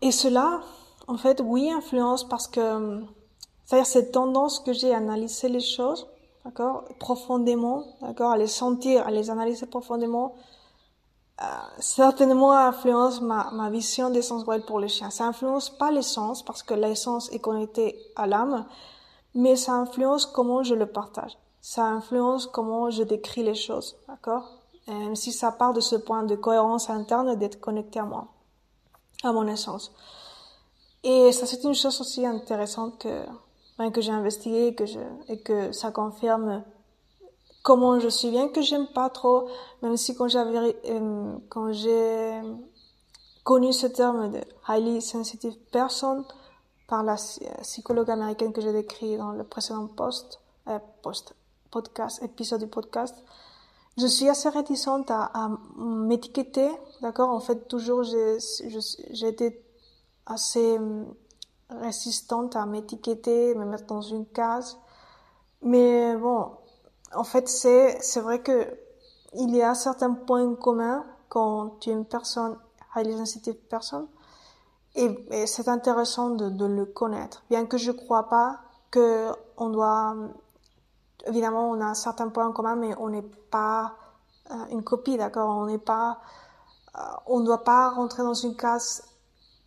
et 0.00 0.12
cela, 0.12 0.60
en 1.06 1.16
fait, 1.16 1.40
oui, 1.44 1.70
influence 1.70 2.24
parce 2.28 2.48
que, 2.48 3.02
c'est-à-dire 3.64 3.86
cette 3.86 4.12
tendance 4.12 4.60
que 4.60 4.72
j'ai 4.72 4.94
à 4.94 4.98
analyser 4.98 5.48
les 5.48 5.60
choses, 5.60 6.06
d'accord, 6.44 6.84
profondément, 6.98 7.84
d'accord, 8.00 8.32
à 8.32 8.36
les 8.36 8.46
sentir, 8.46 9.06
à 9.06 9.10
les 9.10 9.30
analyser 9.30 9.66
profondément, 9.66 10.34
euh, 11.40 11.44
certainement 11.78 12.52
influence 12.52 13.20
ma, 13.20 13.70
vision 13.70 14.10
des 14.10 14.22
sens 14.22 14.44
pour 14.66 14.80
les 14.80 14.88
chiens. 14.88 15.10
Ça 15.10 15.26
influence 15.26 15.70
pas 15.70 15.92
l'essence 15.92 16.42
parce 16.42 16.64
que 16.64 16.74
l'essence 16.74 17.30
est 17.32 17.38
connectée 17.38 17.96
à 18.16 18.26
l'âme, 18.26 18.66
mais 19.38 19.54
ça 19.54 19.74
influence 19.74 20.26
comment 20.26 20.64
je 20.64 20.74
le 20.74 20.86
partage. 20.86 21.38
Ça 21.60 21.84
influence 21.84 22.48
comment 22.48 22.90
je 22.90 23.04
décris 23.04 23.44
les 23.44 23.54
choses, 23.54 23.96
d'accord? 24.08 24.58
Même 24.88 25.14
si 25.14 25.30
ça 25.30 25.52
part 25.52 25.72
de 25.72 25.80
ce 25.80 25.94
point 25.94 26.24
de 26.24 26.34
cohérence 26.34 26.90
interne 26.90 27.36
d'être 27.36 27.60
connecté 27.60 28.00
à 28.00 28.04
moi, 28.04 28.26
à 29.22 29.30
mon 29.32 29.46
essence. 29.46 29.92
Et 31.04 31.30
ça, 31.30 31.46
c'est 31.46 31.62
une 31.62 31.74
chose 31.74 32.00
aussi 32.00 32.26
intéressante 32.26 32.98
que, 32.98 33.26
ben, 33.78 33.92
que 33.92 34.00
j'ai 34.00 34.10
investigué 34.10 34.74
que 34.74 34.86
je, 34.86 34.98
et 35.28 35.40
que 35.40 35.70
ça 35.70 35.92
confirme 35.92 36.64
comment 37.62 38.00
je 38.00 38.08
suis 38.08 38.30
bien, 38.30 38.48
que 38.48 38.60
j'aime 38.60 38.88
pas 38.88 39.08
trop, 39.08 39.46
même 39.82 39.96
si 39.96 40.16
quand 40.16 40.26
j'avais, 40.26 40.76
euh, 40.86 41.36
quand 41.48 41.70
j'ai 41.70 42.42
connu 43.44 43.72
ce 43.72 43.86
terme 43.86 44.32
de 44.32 44.40
highly 44.66 45.00
sensitive 45.00 45.56
person 45.70 46.24
par 46.88 47.04
la 47.04 47.16
psychologue 47.62 48.10
américaine 48.10 48.52
que 48.52 48.60
j'ai 48.60 48.72
décrit 48.72 49.16
dans 49.16 49.30
le 49.30 49.44
précédent 49.44 49.86
post, 49.86 50.40
euh, 50.66 50.78
post, 51.02 51.34
podcast, 51.70 52.20
épisode 52.22 52.60
du 52.60 52.66
podcast, 52.66 53.14
je 53.98 54.06
suis 54.06 54.28
assez 54.28 54.48
réticente 54.48 55.10
à, 55.10 55.30
à 55.34 55.50
m'étiqueter, 55.76 56.70
d'accord? 57.02 57.30
En 57.30 57.40
fait, 57.40 57.66
toujours, 57.68 58.04
j'ai, 58.04 58.38
été 59.26 59.60
assez 60.24 60.78
hum, 60.78 61.12
résistante 61.68 62.56
à 62.56 62.64
m'étiqueter, 62.64 63.54
me 63.54 63.64
mettre 63.64 63.86
dans 63.86 64.00
une 64.00 64.24
case. 64.26 64.78
Mais 65.62 66.16
bon, 66.16 66.52
en 67.12 67.24
fait, 67.24 67.48
c'est, 67.48 67.98
c'est 68.00 68.20
vrai 68.20 68.40
que 68.40 68.66
il 69.34 69.54
y 69.54 69.62
a 69.62 69.74
certains 69.74 70.14
points 70.14 70.54
communs 70.54 71.04
quand 71.28 71.80
tu 71.80 71.90
es 71.90 71.92
une 71.92 72.06
personne, 72.06 72.56
highly 72.94 73.16
sensitive 73.16 73.56
personne. 73.68 74.06
Et, 74.98 75.46
c'est 75.46 75.68
intéressant 75.68 76.30
de, 76.30 76.66
le 76.66 76.84
connaître. 76.84 77.44
Bien 77.50 77.66
que 77.66 77.78
je 77.78 77.92
crois 77.92 78.28
pas 78.28 78.58
que 78.90 79.30
on 79.56 79.70
doit, 79.70 80.16
évidemment, 81.26 81.70
on 81.70 81.80
a 81.80 81.94
certains 81.94 82.28
points 82.28 82.50
communs, 82.52 82.74
mais 82.74 82.94
on 82.98 83.08
n'est 83.08 83.30
pas 83.50 83.94
euh, 84.50 84.54
une 84.72 84.82
copie, 84.82 85.16
d'accord? 85.16 85.50
On 85.56 85.66
n'est 85.66 85.78
pas, 85.78 86.18
euh, 86.96 87.00
on 87.26 87.40
ne 87.40 87.46
doit 87.46 87.62
pas 87.62 87.90
rentrer 87.90 88.24
dans 88.24 88.34
une 88.34 88.56
case 88.56 89.04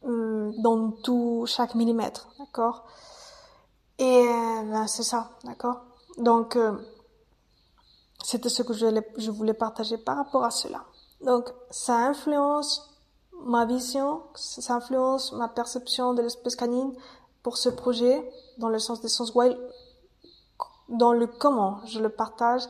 Hum, 0.03 0.53
dans 0.63 0.91
tout 1.03 1.45
chaque 1.45 1.75
millimètre, 1.75 2.27
d'accord? 2.39 2.85
Et 3.99 4.03
euh, 4.27 4.63
ben, 4.63 4.87
c'est 4.87 5.03
ça, 5.03 5.29
d'accord? 5.43 5.81
Donc 6.17 6.57
c'était 8.23 8.49
ce 8.49 8.63
que 8.63 8.73
je 8.73 9.31
voulais 9.31 9.53
partager 9.53 9.97
par 9.99 10.17
rapport 10.17 10.43
à 10.43 10.49
cela. 10.49 10.83
Donc 11.23 11.53
ça 11.69 11.97
influence 11.97 12.90
ma 13.45 13.65
vision, 13.65 14.21
ça 14.35 14.75
influence 14.75 15.33
ma 15.33 15.47
perception 15.47 16.13
de 16.13 16.21
l'espèce 16.21 16.55
canine 16.55 16.93
pour 17.43 17.57
ce 17.57 17.69
projet, 17.69 18.29
dans 18.57 18.69
le 18.69 18.79
sens 18.79 19.01
des 19.01 19.07
sens 19.07 19.33
wild, 19.33 19.57
dans 20.89 21.13
le 21.13 21.27
comment 21.27 21.79
je 21.85 21.99
le 21.99 22.09
partage, 22.09 22.63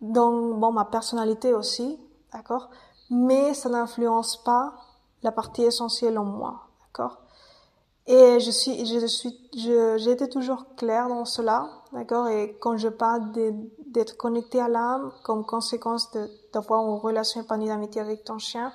dans 0.00 0.30
bon, 0.54 0.72
ma 0.72 0.84
personnalité 0.84 1.54
aussi, 1.54 1.98
d'accord 2.32 2.70
Mais 3.10 3.54
ça 3.54 3.68
n'influence 3.68 4.42
pas 4.42 4.74
la 5.22 5.32
partie 5.32 5.62
essentielle 5.62 6.18
en 6.18 6.24
moi, 6.24 6.68
d'accord. 6.80 7.18
Et 8.06 8.38
je 8.38 8.50
suis, 8.50 8.84
je 8.84 9.06
suis, 9.06 9.34
j'ai 9.54 10.10
été 10.10 10.28
toujours 10.28 10.66
claire 10.76 11.08
dans 11.08 11.24
cela, 11.24 11.70
d'accord 11.92 12.28
Et 12.28 12.56
quand 12.60 12.76
je 12.76 12.88
parle 12.88 13.32
d'être 13.86 14.16
connecté 14.18 14.60
à 14.60 14.68
l'âme 14.68 15.10
comme 15.22 15.46
conséquence 15.46 16.10
d'avoir 16.52 16.82
une 16.82 16.98
relation 16.98 17.40
épanouie 17.40 17.68
d'amitié 17.68 18.02
avec 18.02 18.24
ton 18.24 18.38
chien, 18.38 18.72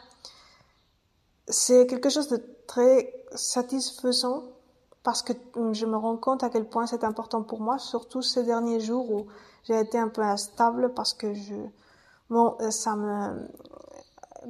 c'est 1.49 1.87
quelque 1.87 2.09
chose 2.09 2.29
de 2.29 2.41
très 2.67 3.13
satisfaisant 3.35 4.43
parce 5.03 5.21
que 5.21 5.33
je 5.71 5.85
me 5.85 5.97
rends 5.97 6.17
compte 6.17 6.43
à 6.43 6.49
quel 6.49 6.67
point 6.67 6.85
c'est 6.85 7.03
important 7.03 7.41
pour 7.43 7.61
moi, 7.61 7.79
surtout 7.79 8.21
ces 8.21 8.43
derniers 8.43 8.79
jours 8.79 9.09
où 9.11 9.27
j'ai 9.63 9.79
été 9.79 9.97
un 9.97 10.09
peu 10.09 10.21
instable 10.21 10.93
parce 10.93 11.13
que 11.13 11.33
je, 11.33 11.55
bon, 12.29 12.55
ça 12.69 12.95
me, 12.95 13.47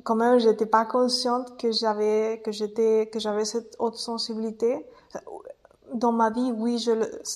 quand 0.04 0.16
même, 0.16 0.40
j'étais 0.40 0.66
pas 0.66 0.86
consciente 0.86 1.58
que 1.58 1.72
j'avais, 1.72 2.42
que 2.44 2.52
j'étais, 2.52 3.10
que 3.12 3.20
j'avais 3.20 3.46
cette 3.46 3.76
haute 3.80 3.96
sensibilité. 3.96 4.86
Dans 5.94 6.12
ma 6.12 6.30
vie, 6.30 6.52
oui, 6.56 6.78
je 6.78 6.92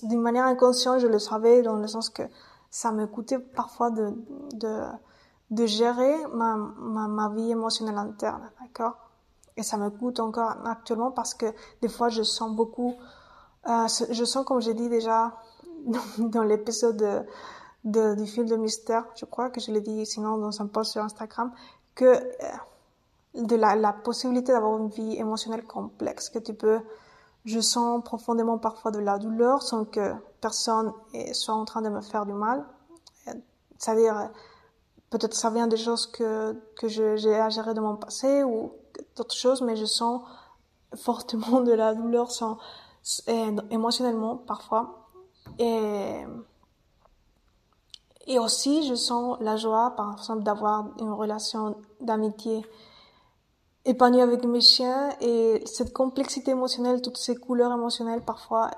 d'une 0.06 0.22
manière 0.22 0.46
inconsciente, 0.46 1.00
je 1.00 1.08
le 1.08 1.20
savais 1.20 1.62
dans 1.62 1.76
le 1.76 1.88
sens 1.88 2.10
que 2.10 2.24
ça 2.70 2.92
me 2.92 3.08
coûtait 3.08 3.40
parfois 3.40 3.90
de, 3.90 4.14
de, 4.54 4.82
de 5.52 5.66
gérer 5.66 6.26
ma, 6.34 6.56
ma, 6.58 7.08
ma 7.08 7.30
vie 7.30 7.52
émotionnelle 7.52 7.98
interne, 7.98 8.50
d'accord? 8.62 8.96
Et 9.58 9.64
ça 9.64 9.78
me 9.78 9.90
coûte 9.90 10.20
encore 10.20 10.56
actuellement 10.66 11.12
parce 11.12 11.34
que 11.34 11.46
des 11.82 11.90
fois 11.90 12.10
je 12.10 12.24
sens 12.24 12.52
beaucoup, 12.56 12.96
euh, 13.68 13.88
je 14.10 14.24
sens 14.24 14.46
comme 14.46 14.62
j'ai 14.62 14.74
dit 14.74 14.90
déjà 14.90 15.38
dans, 16.18 16.44
l'épisode 16.44 17.28
de, 17.84 18.16
du 18.16 18.26
film 18.26 18.48
de 18.48 18.56
mystère, 18.56 19.06
je 19.16 19.26
crois 19.26 19.50
que 19.50 19.60
je 19.60 19.72
l'ai 19.72 19.82
dit 19.82 20.06
sinon 20.06 20.38
dans 20.38 20.62
un 20.62 20.68
post 20.68 20.94
sur 20.94 21.04
Instagram, 21.04 21.52
que 21.96 22.06
euh, 22.06 22.22
de 23.36 23.56
la, 23.56 23.76
la 23.76 23.94
possibilité 23.94 24.52
d'avoir 24.52 24.78
une 24.78 24.90
vie 24.90 25.18
émotionnelle 25.18 25.66
complexe, 25.66 26.30
que 26.30 26.40
tu 26.40 26.54
peux, 26.54 26.80
je 27.46 27.60
sens 27.60 28.04
profondément 28.04 28.58
parfois 28.58 28.92
de 28.92 29.00
la 29.00 29.18
douleur 29.18 29.62
sans 29.62 29.86
que 29.86 30.14
personne 30.40 30.94
soit 31.34 31.56
en 31.56 31.66
train 31.66 31.82
de 31.82 31.90
me 31.90 32.02
faire 32.02 32.26
du 32.26 32.34
mal. 32.34 32.66
C'est-à-dire, 33.78 34.30
peut-être 35.10 35.34
ça 35.34 35.50
vient 35.50 35.68
des 35.68 35.78
choses 35.78 36.08
que, 36.08 36.54
que 36.78 36.88
j'ai 36.88 37.36
à 37.36 37.50
gérer 37.50 37.74
de 37.74 37.82
mon 37.82 37.96
passé 37.96 38.44
ou 38.44 38.72
d'autres 39.16 39.36
choses, 39.36 39.62
mais 39.62 39.76
je 39.76 39.86
sens 39.86 40.22
fortement 40.96 41.62
de 41.62 41.72
la 41.72 41.94
douleur 41.94 42.32
sans, 42.32 42.58
émotionnellement 43.70 44.38
parfois. 44.38 45.10
Et, 45.60 46.24
et 48.28 48.40
aussi, 48.40 48.88
je 48.88 48.96
sens 48.96 49.38
la 49.42 49.58
joie, 49.58 49.92
par 49.96 50.14
exemple, 50.14 50.44
d'avoir 50.44 50.86
une 51.00 51.12
relation 51.12 51.76
d'amitié 52.00 52.66
épanouie 53.86 54.22
avec 54.22 54.46
mes 54.46 54.62
chiens 54.62 55.10
et 55.20 55.62
cette 55.66 55.92
complexité 55.92 56.52
émotionnelle, 56.52 57.02
toutes 57.02 57.18
ces 57.18 57.36
couleurs 57.36 57.74
émotionnelles, 57.74 58.22
parfois, 58.22 58.72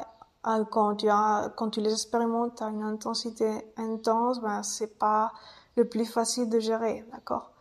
euh, 0.47 0.63
quand 0.65 0.95
tu 0.95 1.09
as, 1.09 1.51
quand 1.55 1.69
tu 1.69 1.81
les 1.81 1.93
expérimentes 1.93 2.61
à 2.61 2.69
une 2.69 2.83
intensité 2.83 3.51
intense, 3.77 4.41
ben, 4.41 4.63
c'est 4.63 4.97
pas 4.97 5.31
le 5.75 5.87
plus 5.87 6.05
facile 6.05 6.49
de 6.49 6.59
gérer, 6.59 7.05
d'accord? 7.11 7.51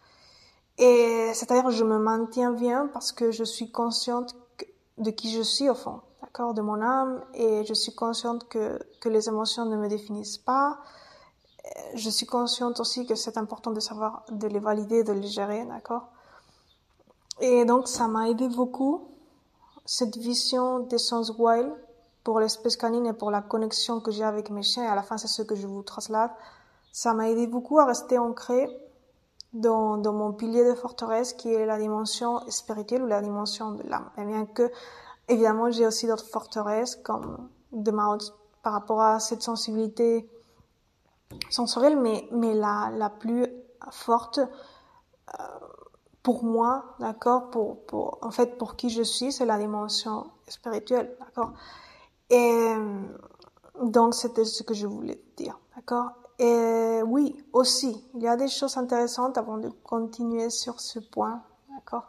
Et 0.79 1.31
c'est-à-dire 1.35 1.71
je 1.71 1.85
me 1.85 1.99
maintiens 1.99 2.53
bien 2.53 2.89
parce 2.93 3.13
que 3.13 3.31
je 3.31 3.45
suis 3.45 3.71
consciente 3.71 4.35
de 4.99 5.11
qui 5.11 5.31
je 5.31 5.43
suis 5.43 5.69
au 5.69 5.75
fond, 5.75 6.01
d'accord, 6.23 6.55
de 6.55 6.63
mon 6.63 6.81
âme, 6.81 7.23
et 7.35 7.65
je 7.65 7.75
suis 7.75 7.95
consciente 7.95 8.49
que, 8.49 8.79
que 9.01 9.09
les 9.09 9.29
émotions 9.29 9.65
ne 9.67 9.77
me 9.77 9.89
définissent 9.89 10.39
pas. 10.39 10.79
Je 11.95 12.11
suis 12.11 12.27
consciente 12.27 12.81
aussi 12.81 13.07
que 13.07 13.15
c'est 13.15 13.39
important 13.39 13.71
de 13.71 13.81
savoir, 13.81 14.25
de 14.31 14.47
les 14.49 14.59
valider, 14.59 15.03
de 15.03 15.13
les 15.13 15.27
gérer, 15.27 15.65
d'accord. 15.65 16.09
Et 17.41 17.65
donc 17.65 17.89
ça 17.89 18.07
m'a 18.07 18.29
aidé 18.29 18.49
beaucoup 18.49 19.09
cette 19.87 20.17
vision 20.17 20.81
des 20.81 20.99
sens 20.99 21.33
wild 21.39 21.73
pour 22.23 22.41
l'espèce 22.41 22.77
canine 22.77 23.07
et 23.07 23.13
pour 23.13 23.31
la 23.31 23.43
connexion 23.43 24.01
que 24.01 24.11
j'ai 24.11 24.25
avec 24.25 24.51
mes 24.51 24.63
chiens. 24.63 24.85
Et 24.85 24.89
à 24.89 24.95
la 24.95 25.03
fin, 25.03 25.19
c'est 25.19 25.29
ce 25.29 25.43
que 25.43 25.55
je 25.55 25.67
vous 25.67 25.83
translate. 25.83 26.33
Ça 26.93 27.13
m'a 27.13 27.29
aidé 27.29 27.47
beaucoup 27.47 27.79
à 27.79 27.85
rester 27.85 28.19
ancré 28.19 28.69
dans, 29.55 30.13
mon 30.13 30.33
pilier 30.33 30.65
de 30.65 30.75
forteresse 30.75 31.33
qui 31.33 31.53
est 31.53 31.65
la 31.65 31.79
dimension 31.79 32.41
spirituelle 32.49 33.05
ou 33.05 33.07
la 33.07 33.23
dimension 33.23 33.73
de 33.73 33.83
l'âme. 33.85 34.11
Et 34.19 34.25
bien 34.25 34.47
que, 34.47 34.71
évidemment, 35.29 35.71
j'ai 35.71 35.87
aussi 35.87 36.07
d'autres 36.07 36.27
forteresses 36.27 36.97
comme 36.97 37.49
de 37.73 37.91
ma, 37.91 38.19
par 38.63 38.73
rapport 38.73 39.01
à 39.01 39.21
cette 39.21 39.43
sensibilité 39.43 40.29
sensorielle, 41.51 41.99
mais, 41.99 42.29
mais 42.33 42.55
la, 42.55 42.91
la 42.93 43.11
plus 43.11 43.47
forte, 43.91 44.39
euh, 44.39 45.43
pour 46.23 46.45
moi, 46.45 46.97
d'accord, 46.99 47.51
pour, 47.51 47.85
pour, 47.87 48.19
en 48.23 48.31
fait, 48.31 48.59
pour 48.59 48.77
qui 48.77 48.91
je 48.91 49.03
suis, 49.03 49.33
c'est 49.33 49.47
la 49.47 49.59
dimension 49.59 50.31
spirituelle, 50.49 51.17
d'accord. 51.21 51.53
Et 52.31 52.75
donc, 53.83 54.15
c'était 54.15 54.45
ce 54.45 54.63
que 54.63 54.75
je 54.75 54.87
voulais 54.87 55.23
dire, 55.37 55.59
d'accord. 55.77 56.13
Et 56.39 57.01
oui, 57.07 57.37
aussi, 57.53 58.05
il 58.15 58.23
y 58.23 58.29
a 58.29 58.37
des 58.37 58.49
choses 58.49 58.77
intéressantes 58.77 59.39
avant 59.39 59.59
de 59.59 59.69
continuer 59.69 60.51
sur 60.51 60.81
ce 60.81 60.99
point, 60.99 61.43
d'accord? 61.69 62.05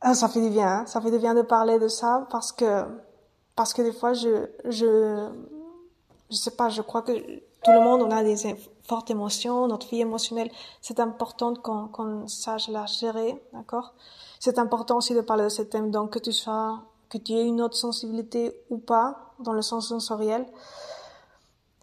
Ah, 0.00 0.14
Ça 0.14 0.28
fait 0.28 0.40
du 0.40 0.50
bien, 0.50 0.68
hein. 0.80 0.86
ça 0.86 1.00
fait 1.00 1.12
du 1.12 1.18
bien 1.18 1.34
de 1.34 1.42
parler 1.42 1.78
de 1.78 1.86
ça 1.86 2.26
parce 2.30 2.50
que 2.50 2.84
parce 3.54 3.72
que 3.72 3.82
des 3.82 3.92
fois 3.92 4.14
je 4.14 4.48
je 4.64 5.28
je 6.30 6.36
sais 6.36 6.50
pas, 6.50 6.68
je 6.70 6.82
crois 6.82 7.02
que 7.02 7.12
tout 7.12 7.70
le 7.70 7.80
monde 7.80 8.02
on 8.02 8.10
a 8.10 8.24
des 8.24 8.36
fortes 8.82 9.10
émotions, 9.10 9.68
notre 9.68 9.88
vie 9.88 10.00
émotionnelle, 10.00 10.50
c'est 10.80 10.98
important 10.98 11.54
qu'on 11.54 11.86
qu'on 11.86 12.26
sache 12.26 12.68
la 12.68 12.86
gérer, 12.86 13.40
d'accord? 13.52 13.94
C'est 14.40 14.58
important 14.58 14.96
aussi 14.96 15.14
de 15.14 15.20
parler 15.20 15.44
de 15.44 15.50
ce 15.50 15.62
thème, 15.62 15.92
donc 15.92 16.10
que 16.10 16.18
tu 16.18 16.32
sois 16.32 16.82
que 17.08 17.18
tu 17.18 17.32
aies 17.34 17.46
une 17.46 17.60
autre 17.60 17.76
sensibilité 17.76 18.56
ou 18.70 18.78
pas 18.78 19.34
dans 19.38 19.52
le 19.52 19.62
sens 19.62 19.88
sensoriel 19.88 20.46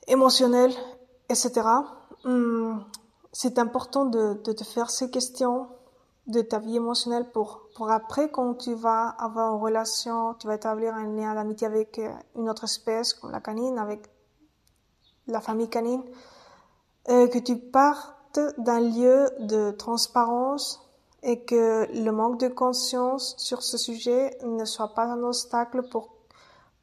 émotionnel, 0.09 0.73
etc. 1.29 1.61
Hum, 2.25 2.83
c'est 3.31 3.59
important 3.59 4.05
de, 4.05 4.33
te 4.33 4.63
faire 4.63 4.89
ces 4.89 5.09
questions 5.09 5.67
de 6.27 6.41
ta 6.41 6.59
vie 6.59 6.75
émotionnelle 6.75 7.31
pour, 7.31 7.61
pour 7.75 7.89
après, 7.91 8.29
quand 8.29 8.55
tu 8.55 8.73
vas 8.73 9.07
avoir 9.07 9.55
une 9.55 9.61
relation, 9.61 10.33
tu 10.35 10.47
vas 10.47 10.55
établir 10.55 10.93
un 10.93 11.15
lien 11.15 11.33
d'amitié 11.33 11.65
avec 11.65 11.97
euh, 11.99 12.11
une 12.35 12.49
autre 12.49 12.65
espèce, 12.65 13.13
comme 13.13 13.31
la 13.31 13.39
canine, 13.39 13.77
avec 13.79 14.09
la 15.27 15.41
famille 15.41 15.69
canine, 15.69 16.03
euh, 17.09 17.27
que 17.27 17.39
tu 17.39 17.57
partes 17.57 18.39
d'un 18.57 18.79
lieu 18.79 19.29
de 19.39 19.71
transparence 19.71 20.85
et 21.23 21.43
que 21.45 21.87
le 21.91 22.11
manque 22.11 22.39
de 22.39 22.47
conscience 22.47 23.35
sur 23.37 23.63
ce 23.63 23.77
sujet 23.77 24.37
ne 24.43 24.65
soit 24.65 24.93
pas 24.93 25.05
un 25.05 25.23
obstacle 25.23 25.83
pour, 25.89 26.09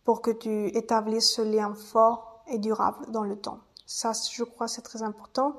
pour 0.04 0.22
que 0.22 0.30
tu 0.30 0.66
établisses 0.76 1.34
ce 1.34 1.42
lien 1.42 1.74
fort 1.74 2.35
et 2.48 2.58
durable 2.58 3.10
dans 3.10 3.22
le 3.22 3.36
temps. 3.36 3.58
Ça, 3.86 4.12
je 4.30 4.44
crois, 4.44 4.68
c'est 4.68 4.82
très 4.82 5.02
important. 5.02 5.56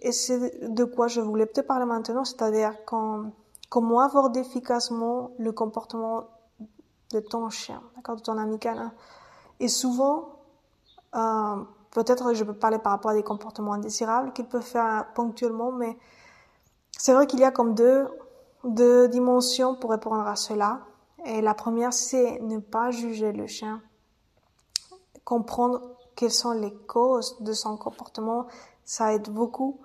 Et 0.00 0.12
c'est 0.12 0.68
de 0.68 0.84
quoi 0.84 1.08
je 1.08 1.20
voulais 1.20 1.46
te 1.46 1.60
parler 1.60 1.84
maintenant, 1.84 2.24
c'est-à-dire 2.24 2.74
comment 2.86 4.00
aborder 4.00 4.40
efficacement 4.40 5.32
le 5.38 5.52
comportement 5.52 6.24
de 7.12 7.20
ton 7.20 7.48
chien, 7.50 7.82
d'accord, 7.96 8.16
de 8.16 8.22
ton 8.22 8.38
ami 8.38 8.58
canin. 8.58 8.92
Et 9.58 9.68
souvent, 9.68 10.36
euh, 11.14 11.56
peut-être 11.90 12.34
je 12.34 12.44
peux 12.44 12.54
parler 12.54 12.78
par 12.78 12.92
rapport 12.92 13.10
à 13.10 13.14
des 13.14 13.22
comportements 13.22 13.74
indésirables 13.74 14.32
qu'il 14.32 14.46
peut 14.46 14.60
faire 14.60 15.08
ponctuellement, 15.14 15.72
mais 15.72 15.98
c'est 16.96 17.12
vrai 17.12 17.26
qu'il 17.26 17.40
y 17.40 17.44
a 17.44 17.50
comme 17.50 17.74
deux, 17.74 18.08
deux 18.64 19.08
dimensions 19.08 19.74
pour 19.74 19.90
répondre 19.90 20.26
à 20.26 20.36
cela. 20.36 20.80
Et 21.26 21.42
la 21.42 21.54
première, 21.54 21.92
c'est 21.92 22.40
ne 22.40 22.58
pas 22.58 22.90
juger 22.90 23.32
le 23.32 23.46
chien, 23.46 23.82
comprendre 25.24 25.82
quelles 26.16 26.30
sont 26.30 26.52
les 26.52 26.74
causes 26.86 27.36
de 27.40 27.52
son 27.52 27.76
comportement, 27.76 28.46
ça 28.84 29.14
aide 29.14 29.30
beaucoup. 29.30 29.80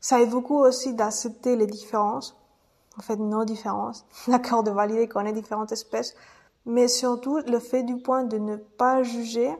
Ça 0.00 0.20
aide 0.20 0.30
beaucoup 0.30 0.58
aussi 0.58 0.94
d'accepter 0.94 1.56
les 1.56 1.66
différences, 1.66 2.36
en 2.98 3.02
fait 3.02 3.16
nos 3.16 3.44
différences, 3.44 4.04
d'accord, 4.28 4.62
de 4.62 4.70
valider 4.70 5.08
qu'on 5.08 5.26
est 5.26 5.32
différentes 5.32 5.72
espèces, 5.72 6.14
mais 6.64 6.88
surtout 6.88 7.38
le 7.38 7.58
fait 7.58 7.82
du 7.82 7.96
point 7.96 8.24
de 8.24 8.38
ne 8.38 8.56
pas 8.56 9.02
juger, 9.02 9.56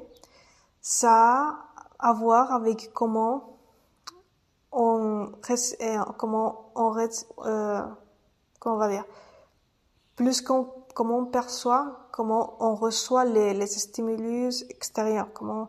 ça 0.80 1.12
a 1.12 1.66
à 1.98 2.12
voir 2.12 2.52
avec 2.52 2.92
comment 2.92 3.58
on 4.72 5.32
euh, 5.80 6.04
comment 6.18 6.70
on 6.74 6.90
reste, 6.90 7.26
euh, 7.38 7.82
comment 8.60 8.76
on 8.76 8.78
va 8.78 8.88
dire, 8.88 9.04
plus 10.16 10.42
qu'on 10.42 10.68
comment 10.94 11.18
on 11.18 11.26
perçoit, 11.26 12.08
comment 12.12 12.56
on 12.60 12.74
reçoit 12.74 13.24
les, 13.24 13.52
les 13.54 13.66
stimulus 13.66 14.64
extérieurs, 14.70 15.28
comment 15.34 15.68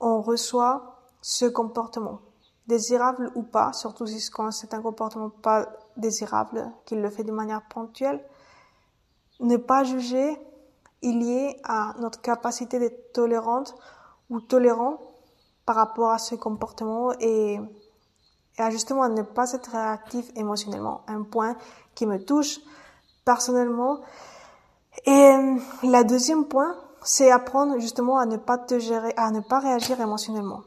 on 0.00 0.20
reçoit 0.20 0.96
ce 1.22 1.46
comportement. 1.46 2.20
désirable 2.66 3.32
ou 3.34 3.42
pas, 3.42 3.72
surtout 3.72 4.06
si 4.06 4.20
c'est 4.52 4.74
un 4.74 4.80
comportement 4.80 5.28
pas 5.28 5.66
désirable, 5.96 6.70
qu'il 6.84 7.00
le 7.02 7.10
fait 7.10 7.24
de 7.24 7.32
manière 7.32 7.62
ponctuelle. 7.68 8.24
Ne 9.40 9.56
pas 9.56 9.82
juger 9.82 10.38
est 11.02 11.12
lié 11.12 11.60
à 11.64 11.94
notre 11.98 12.20
capacité 12.20 12.78
d'être 12.78 13.12
tolérante 13.12 13.74
ou 14.28 14.40
tolérant 14.40 14.98
par 15.66 15.76
rapport 15.76 16.10
à 16.10 16.18
ce 16.18 16.34
comportement 16.36 17.12
et, 17.18 17.58
à 18.58 18.70
justement 18.70 19.08
ne 19.08 19.22
pas 19.22 19.52
être 19.52 19.70
réactif 19.70 20.30
émotionnellement. 20.36 21.02
Un 21.08 21.22
point 21.22 21.56
qui 21.94 22.06
me 22.06 22.22
touche 22.24 22.60
personnellement. 23.24 24.00
Et 25.06 25.36
la 25.82 26.04
deuxième 26.04 26.44
point, 26.44 26.76
c'est 27.02 27.30
apprendre 27.30 27.78
justement 27.78 28.18
à 28.18 28.26
ne 28.26 28.36
pas 28.36 28.58
te 28.58 28.78
gérer, 28.78 29.12
à 29.16 29.30
ne 29.30 29.40
pas 29.40 29.60
réagir 29.60 30.00
émotionnellement. 30.00 30.62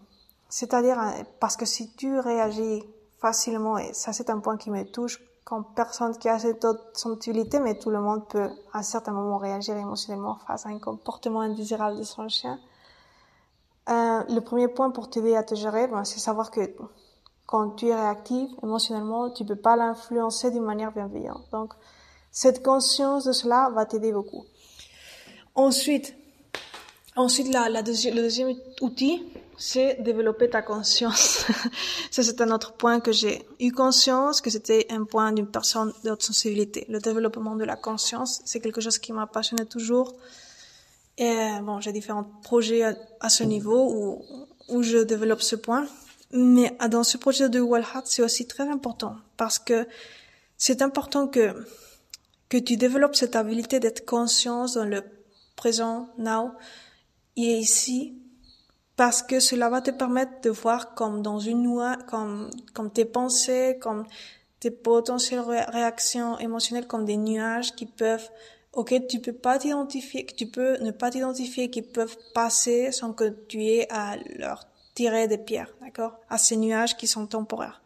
C'est-à-dire, 0.50 1.00
parce 1.40 1.58
que 1.58 1.66
si 1.66 1.94
tu 1.96 2.20
réagis 2.20 2.84
facilement, 3.20 3.78
et 3.78 3.94
ça 3.94 4.14
c'est 4.14 4.30
un 4.30 4.40
point 4.40 4.58
qui 4.58 4.70
me 4.70 4.84
touche, 4.84 5.20
quand 5.46 5.62
personne 5.64 6.18
qui 6.18 6.30
a 6.30 6.40
cette 6.40 6.66
sensibilité, 6.94 7.60
mais 7.60 7.78
tout 7.78 7.90
le 7.90 8.00
monde 8.00 8.28
peut 8.28 8.50
à 8.72 8.80
un 8.80 8.84
certain 8.84 9.12
moment 9.12 9.38
réagir 9.38 9.76
émotionnellement 9.76 10.38
face 10.48 10.66
à 10.66 10.70
un 10.70 10.80
comportement 10.80 11.42
indésirable 11.42 11.98
de 11.98 12.04
son 12.04 12.28
chien. 12.30 12.60
Euh, 13.90 14.24
le 14.30 14.40
premier 14.40 14.70
point 14.70 14.92
pour 14.92 15.10
t'aider 15.10 15.36
à 15.36 15.44
te 15.44 15.56
gérer, 15.56 15.88
ben, 15.88 16.06
c'est 16.06 16.20
savoir 16.20 16.52
que 16.52 16.62
quand 17.46 17.72
tu 17.72 17.88
es 17.88 17.96
réactif 17.96 18.50
émotionnellement, 18.64 19.30
tu 19.32 19.44
peux 19.44 19.58
pas 19.58 19.76
l'influencer 19.76 20.52
d'une 20.52 20.64
manière 20.64 20.94
bienveillante. 20.94 21.44
Donc, 21.52 21.74
cette 22.32 22.64
conscience 22.64 23.26
de 23.26 23.34
cela 23.34 23.70
va 23.76 23.86
t'aider 23.86 24.14
beaucoup. 24.14 24.46
Ensuite, 25.56 26.16
ensuite 27.16 27.54
la, 27.54 27.70
la 27.70 27.82
le 27.82 28.22
deuxième 28.22 28.54
outil, 28.82 29.24
c'est 29.58 30.02
développer 30.02 30.50
ta 30.50 30.62
conscience. 30.62 31.46
Ça, 32.12 32.24
c'est 32.24 32.42
un 32.42 32.52
autre 32.52 32.74
point 32.74 33.00
que 33.00 33.12
j'ai 33.12 33.46
eu 33.60 33.72
conscience 33.72 34.42
que 34.42 34.50
c'était 34.50 34.88
un 34.90 35.06
point 35.06 35.32
d'une 35.32 35.48
personne 35.48 35.94
de 36.04 36.12
haute 36.12 36.24
sensibilité. 36.24 36.86
Le 36.90 37.00
développement 37.00 37.56
de 37.56 37.64
la 37.64 37.76
conscience, 37.76 38.42
c'est 38.46 38.60
quelque 38.60 38.82
chose 38.82 38.98
qui 38.98 39.14
m'a 39.14 39.28
passionné 39.28 39.66
toujours. 39.66 40.14
Et 41.18 41.50
bon, 41.62 41.80
j'ai 41.80 41.92
différents 41.92 42.26
projets 42.42 42.84
à, 43.20 43.30
ce 43.30 43.44
niveau 43.44 43.94
où, 43.94 44.26
où 44.70 44.84
je 44.84 44.98
développe 44.98 45.42
ce 45.42 45.56
point. 45.56 45.86
Mais 46.32 46.76
dans 46.90 47.04
ce 47.04 47.18
projet 47.18 47.48
de 47.48 47.60
Walhart, 47.60 48.04
c'est 48.06 48.24
aussi 48.24 48.48
très 48.48 48.68
important 48.68 49.16
parce 49.38 49.60
que 49.60 49.88
c'est 50.58 50.82
important 50.82 51.28
que, 51.28 51.54
que 52.50 52.58
tu 52.58 52.76
développes 52.76 53.16
cette 53.16 53.36
habilité 53.36 53.80
d'être 53.80 54.04
conscience 54.06 54.74
dans 54.74 54.86
le 54.86 55.04
présent, 55.56 56.10
now, 56.18 56.52
et 57.36 57.58
ici, 57.58 58.18
parce 58.96 59.24
que 59.24 59.40
cela 59.40 59.70
va 59.70 59.82
te 59.82 59.92
permettre 59.92 60.42
de 60.42 60.50
voir 60.50 60.94
comme 60.94 61.22
dans 61.22 61.40
une 61.40 61.64
nuage, 61.64 61.98
comme, 62.08 62.50
comme 62.74 62.92
tes 62.92 63.06
pensées, 63.06 63.78
comme 63.82 64.06
tes 64.60 64.72
potentielles 64.72 65.42
réactions 65.42 66.38
émotionnelles 66.40 66.88
comme 66.88 67.06
des 67.06 67.18
nuages 67.18 67.76
qui 67.76 67.86
peuvent, 67.86 68.30
ok, 68.72 69.08
tu 69.08 69.20
peux 69.20 69.34
pas 69.34 69.58
t'identifier, 69.58 70.26
que 70.26 70.34
tu 70.34 70.48
peux 70.48 70.78
ne 70.78 70.92
pas 70.92 71.10
t'identifier, 71.10 71.70
qui 71.70 71.82
peuvent 71.82 72.18
passer 72.34 72.92
sans 72.92 73.14
que 73.14 73.30
tu 73.48 73.66
aies 73.66 73.88
à 73.92 74.16
leur 74.38 74.68
tirer 74.94 75.28
des 75.28 75.38
pierres, 75.38 75.74
d'accord, 75.82 76.20
à 76.30 76.38
ces 76.38 76.56
nuages 76.56 76.96
qui 76.96 77.08
sont 77.08 77.26
temporaires. 77.28 77.82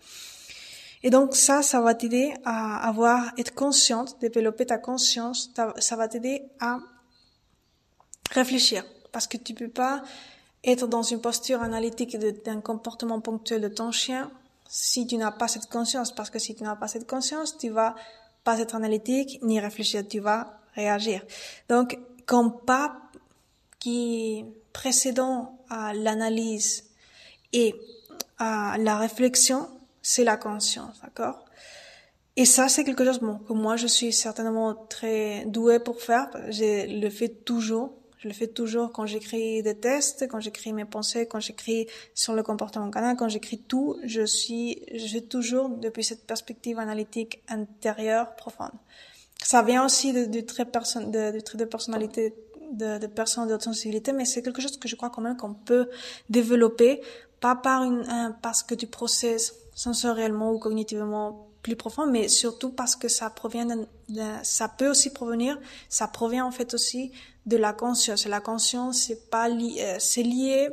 Et 1.04 1.10
donc 1.10 1.36
ça, 1.36 1.62
ça 1.62 1.80
va 1.80 1.94
t'aider 1.94 2.34
à 2.44 2.88
avoir, 2.88 3.32
être 3.38 3.56
consciente, 3.56 4.20
développer 4.20 4.66
ta 4.66 4.78
conscience, 4.78 5.52
ça 5.78 5.96
va 5.96 6.08
t'aider 6.08 6.44
à 6.60 6.80
réfléchir, 8.30 8.84
parce 9.17 9.25
que 9.25 9.38
tu 9.38 9.56
peux 9.56 9.67
pas 9.67 10.03
être 10.63 10.86
dans 10.86 11.01
une 11.01 11.19
posture 11.19 11.63
analytique 11.63 12.15
d'un 12.45 12.62
comportement 12.62 13.19
ponctuel 13.19 13.62
de 13.62 13.67
ton 13.67 13.91
chien 13.91 14.30
si 14.69 15.08
tu 15.08 15.17
n'as 15.17 15.32
pas 15.32 15.47
cette 15.47 15.65
conscience. 15.65 16.12
Parce 16.12 16.30
que 16.30 16.38
si 16.38 16.53
tu 16.53 16.62
n'as 16.62 16.75
pas 16.75 16.88
cette 16.88 17.08
conscience, 17.08 17.58
tu 17.58 17.69
vas 17.69 17.95
pas 18.43 18.60
être 18.60 18.75
analytique 18.75 19.39
ni 19.41 19.60
réfléchir, 19.60 20.08
tu 20.08 20.19
vas 20.19 20.60
réagir. 20.75 21.23
Donc, 21.67 21.97
comme 22.27 22.60
pas 22.60 22.95
qui 23.80 24.45
précédent 24.71 25.58
à 25.67 25.95
l'analyse 25.95 26.84
et 27.53 27.73
à 28.38 28.77
la 28.77 28.99
réflexion, 28.99 29.67
c'est 30.03 30.23
la 30.23 30.38
conscience, 30.38 31.01
d'accord? 31.01 31.43
Et 32.36 32.45
ça, 32.45 32.69
c'est 32.69 32.84
quelque 32.84 33.03
chose 33.03 33.19
bon, 33.19 33.39
que 33.39 33.53
moi, 33.53 33.77
je 33.77 33.88
suis 33.88 34.13
certainement 34.13 34.75
très 34.75 35.45
douée 35.47 35.80
pour 35.80 36.03
faire. 36.03 36.30
Je 36.51 37.01
le 37.01 37.10
fais 37.10 37.30
toujours 37.30 37.93
je 38.17 38.27
le 38.27 38.34
fais 38.34 38.47
toujours 38.47 38.91
quand 38.91 39.06
j'écris 39.06 39.62
des 39.62 39.75
tests, 39.75 40.27
quand 40.27 40.39
j'écris 40.39 40.73
mes 40.73 40.86
pensées, 40.86 41.27
quand 41.27 41.39
j'écris 41.39 41.88
sur 42.13 42.34
le 42.34 42.43
comportement 42.43 42.89
canin, 42.89 43.15
quand 43.15 43.30
j'écris 43.30 43.60
tout, 43.60 43.97
je 44.03 44.25
suis, 44.25 44.82
j'ai 44.93 45.23
toujours 45.23 45.69
depuis 45.69 46.03
cette 46.03 46.25
perspective 46.25 46.80
analytique 46.80 47.41
intérieure 47.47 48.36
profonde. 48.36 48.71
Ça 49.43 49.62
vient 49.62 49.86
aussi 49.86 50.13
de 50.13 50.41
trait 50.41 50.65
de, 50.65 51.58
de 51.58 51.65
personnalité 51.65 52.34
de, 52.71 53.08
personnes 53.08 53.47
de 53.47 53.62
sensibilité, 53.62 54.12
mais 54.12 54.25
c'est 54.25 54.41
quelque 54.41 54.62
chose 54.62 54.77
que 54.77 54.88
je 54.88 54.95
crois 54.95 55.10
quand 55.10 55.21
même 55.21 55.38
qu'on 55.38 55.53
peut 55.53 55.89
développer, 56.30 57.01
pas 57.39 57.56
par 57.56 57.84
une, 57.84 58.36
parce 58.41 58.63
que 58.63 58.75
tu 58.75 58.88
processes 58.88 59.53
sensoriellement 59.73 60.51
ou 60.51 60.60
cognitivement 60.60 61.47
plus 61.67 61.75
profond, 61.75 62.08
mais 62.08 62.30
surtout 62.30 62.69
parce 62.69 62.95
que 62.95 63.10
ça 63.10 63.30
provient 63.30 63.65
de, 63.65 63.86
ça 64.43 64.69
peut 64.69 64.89
aussi 64.89 65.12
provenir, 65.12 65.60
ça 65.89 66.08
provient 66.08 66.45
en 66.45 66.51
fait 66.51 66.73
aussi 66.73 67.12
de 67.45 67.58
la 67.58 67.73
conscience. 67.73 68.25
La 68.25 68.39
conscience, 68.39 69.01
c'est 69.01 69.30
pas 69.30 69.49
lié, 69.49 69.75
euh, 69.80 69.97
c'est 69.99 70.23
lié 70.23 70.69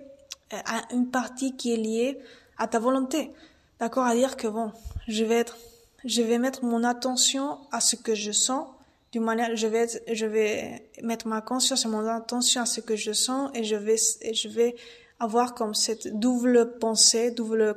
euh, 0.52 0.57
à 0.64 0.83
une 0.92 1.09
partie 1.11 1.57
qui 1.57 1.72
est 1.72 1.76
liée 1.76 2.18
à 2.59 2.68
ta 2.68 2.78
volonté. 2.78 3.33
D'accord? 3.80 4.04
À 4.04 4.14
dire 4.14 4.37
que 4.37 4.46
bon, 4.46 4.70
je 5.09 5.24
vais 5.24 5.35
être, 5.35 5.57
je 6.04 6.22
vais 6.22 6.38
mettre 6.38 6.64
mon 6.64 6.85
attention 6.85 7.59
à 7.72 7.80
ce 7.80 7.96
que 7.96 8.14
je 8.14 8.30
sens 8.30 8.68
d'une 9.11 9.24
manière, 9.24 9.57
je 9.57 9.66
vais, 9.66 9.87
je 10.12 10.26
vais 10.26 10.88
mettre 11.02 11.26
ma 11.26 11.40
conscience 11.40 11.85
et 11.85 11.88
mon 11.88 12.07
attention 12.07 12.62
à 12.62 12.66
ce 12.66 12.80
que 12.80 12.94
je 12.94 13.12
sens 13.12 13.50
et 13.54 13.64
je 13.64 13.76
vais, 13.76 13.96
et 14.22 14.35
je 14.35 14.48
vais 14.48 14.76
avoir 15.25 15.55
comme 15.55 15.75
cette 15.75 16.19
double 16.19 16.79
pensée, 16.79 17.31
double, 17.31 17.77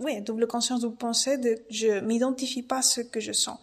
oui, 0.00 0.20
double 0.20 0.46
conscience, 0.46 0.80
double 0.80 0.96
pensée 0.96 1.38
de 1.38 1.58
je 1.70 2.00
m'identifie 2.00 2.62
pas 2.62 2.78
à 2.78 2.82
ce 2.82 3.00
que 3.00 3.20
je 3.20 3.32
sens. 3.32 3.58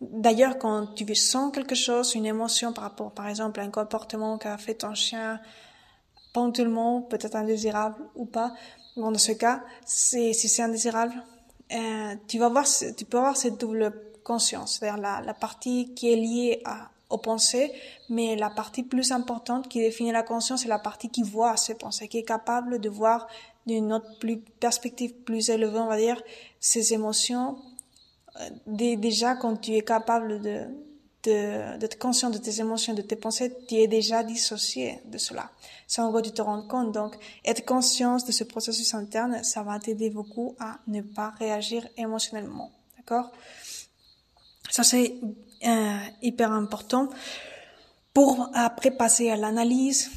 D'ailleurs, 0.00 0.58
quand 0.58 0.94
tu 0.94 1.14
sens 1.14 1.52
quelque 1.52 1.74
chose, 1.74 2.14
une 2.14 2.26
émotion 2.26 2.72
par 2.72 2.84
rapport, 2.84 3.12
par 3.12 3.28
exemple, 3.28 3.60
à 3.60 3.62
un 3.62 3.70
comportement 3.70 4.38
qu'a 4.38 4.58
fait 4.58 4.74
ton 4.74 4.94
chien 4.94 5.40
ponctuellement, 6.32 7.02
peut-être 7.02 7.36
indésirable 7.36 7.96
ou 8.16 8.26
pas, 8.26 8.52
bon, 8.96 9.12
dans 9.12 9.18
ce 9.18 9.32
cas, 9.32 9.62
si 9.86 10.34
c'est 10.34 10.62
indésirable, 10.62 11.14
euh, 11.72 12.16
tu 12.26 12.38
vas 12.38 12.48
voir, 12.48 12.66
tu 12.96 13.04
peux 13.04 13.18
avoir 13.18 13.36
cette 13.36 13.58
double 13.58 13.92
conscience, 14.24 14.80
la, 14.80 14.96
la 14.96 15.34
partie 15.34 15.94
qui 15.94 16.12
est 16.12 16.16
liée 16.16 16.60
à, 16.64 16.90
aux 17.14 17.18
pensées, 17.18 17.72
mais 18.08 18.34
la 18.34 18.50
partie 18.50 18.82
plus 18.82 19.12
importante 19.12 19.68
qui 19.68 19.78
définit 19.80 20.10
la 20.10 20.24
conscience, 20.24 20.62
c'est 20.62 20.68
la 20.68 20.80
partie 20.80 21.08
qui 21.08 21.22
voit 21.22 21.56
ces 21.56 21.76
pensées, 21.76 22.08
qui 22.08 22.18
est 22.18 22.24
capable 22.24 22.80
de 22.80 22.88
voir 22.88 23.28
d'une 23.66 23.92
autre 23.92 24.10
perspective 24.58 25.14
plus 25.14 25.48
élevée, 25.48 25.78
on 25.78 25.86
va 25.86 25.96
dire, 25.96 26.20
ces 26.58 26.92
émotions. 26.92 27.56
Euh, 28.40 28.96
déjà, 28.96 29.36
quand 29.36 29.56
tu 29.56 29.74
es 29.76 29.82
capable 29.82 30.40
d'être 31.22 31.98
conscient 31.98 32.30
de 32.30 32.38
tes 32.38 32.60
émotions, 32.60 32.94
de 32.94 33.02
tes 33.02 33.16
pensées, 33.16 33.54
tu 33.68 33.76
es 33.76 33.86
déjà 33.86 34.24
dissocié 34.24 35.00
de 35.06 35.18
cela. 35.18 35.50
Sans 35.86 36.12
que 36.12 36.20
tu 36.20 36.32
te 36.32 36.42
rends 36.42 36.66
compte. 36.66 36.92
Donc, 36.92 37.14
être 37.44 37.64
conscient 37.64 38.16
de 38.16 38.32
ce 38.32 38.44
processus 38.44 38.92
interne, 38.92 39.44
ça 39.44 39.62
va 39.62 39.78
t'aider 39.78 40.10
beaucoup 40.10 40.56
à 40.58 40.80
ne 40.88 41.00
pas 41.00 41.30
réagir 41.38 41.86
émotionnellement. 41.96 42.70
D'accord? 42.96 43.30
Ça, 44.70 44.82
c'est 44.82 45.14
euh, 45.66 45.96
hyper 46.22 46.52
important 46.52 47.08
pour 48.12 48.48
après 48.54 48.90
passer 48.90 49.30
à 49.30 49.36
l'analyse 49.36 50.10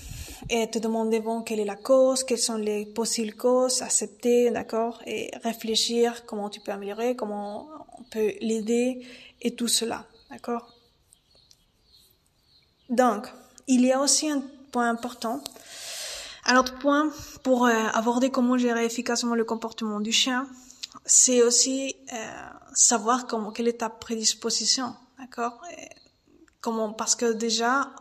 et 0.49 0.69
te 0.69 0.79
demander 0.79 1.19
bon 1.19 1.41
quelle 1.41 1.60
est 1.60 1.65
la 1.65 1.75
cause, 1.75 2.23
quelles 2.23 2.38
sont 2.38 2.57
les 2.57 2.86
possibles 2.86 3.33
causes, 3.33 3.81
accepter, 3.81 4.51
d'accord, 4.51 5.01
et 5.05 5.31
réfléchir 5.43 6.25
comment 6.25 6.49
tu 6.49 6.60
peux 6.60 6.71
améliorer, 6.71 7.15
comment 7.15 7.67
on 7.97 8.03
peut 8.03 8.33
l'aider 8.41 9.05
et 9.41 9.55
tout 9.55 9.67
cela, 9.67 10.05
d'accord. 10.29 10.73
Donc, 12.89 13.27
il 13.67 13.86
y 13.86 13.91
a 13.91 13.99
aussi 13.99 14.29
un 14.29 14.43
point 14.71 14.89
important. 14.89 15.41
Un 16.45 16.57
autre 16.57 16.77
point 16.79 17.12
pour 17.43 17.65
euh, 17.65 17.71
aborder 17.93 18.29
comment 18.29 18.57
gérer 18.57 18.86
efficacement 18.86 19.36
le 19.36 19.43
comportement 19.43 19.99
du 19.99 20.13
chien, 20.13 20.47
c'est 21.05 21.41
aussi 21.41 21.95
euh, 22.13 22.15
savoir 22.73 23.27
comment 23.27 23.51
quelle 23.51 23.67
est 23.67 23.79
ta 23.79 23.89
prédisposition 23.89 24.95
D'accord. 25.27 25.61
Comment 26.61 26.93
Parce 26.93 27.15
que 27.15 27.33
déjà, 27.33 27.91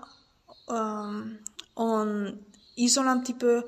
euh, 0.70 1.24
on 1.74 2.34
isole 2.76 3.08
un 3.08 3.18
petit 3.18 3.34
peu 3.34 3.64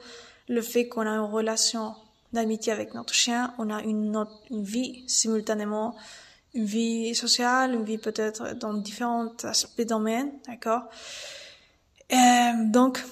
le 0.48 0.62
fait 0.62 0.86
qu'on 0.88 1.00
a 1.02 1.10
une 1.10 1.32
relation 1.32 1.96
d'amitié 2.32 2.72
avec 2.72 2.94
notre 2.94 3.12
chien, 3.12 3.52
on 3.58 3.68
a 3.70 3.82
une, 3.82 4.24
vie 4.50 5.02
simultanément, 5.08 5.96
une 6.54 6.66
vie 6.66 7.16
sociale, 7.16 7.74
une 7.74 7.84
vie 7.84 7.98
peut-être 7.98 8.54
dans 8.54 8.74
différents 8.74 9.34
aspects 9.42 9.82
domaines, 9.82 10.30
d'accord. 10.46 10.84
Euh, 12.12 12.16
Donc, 12.66 13.04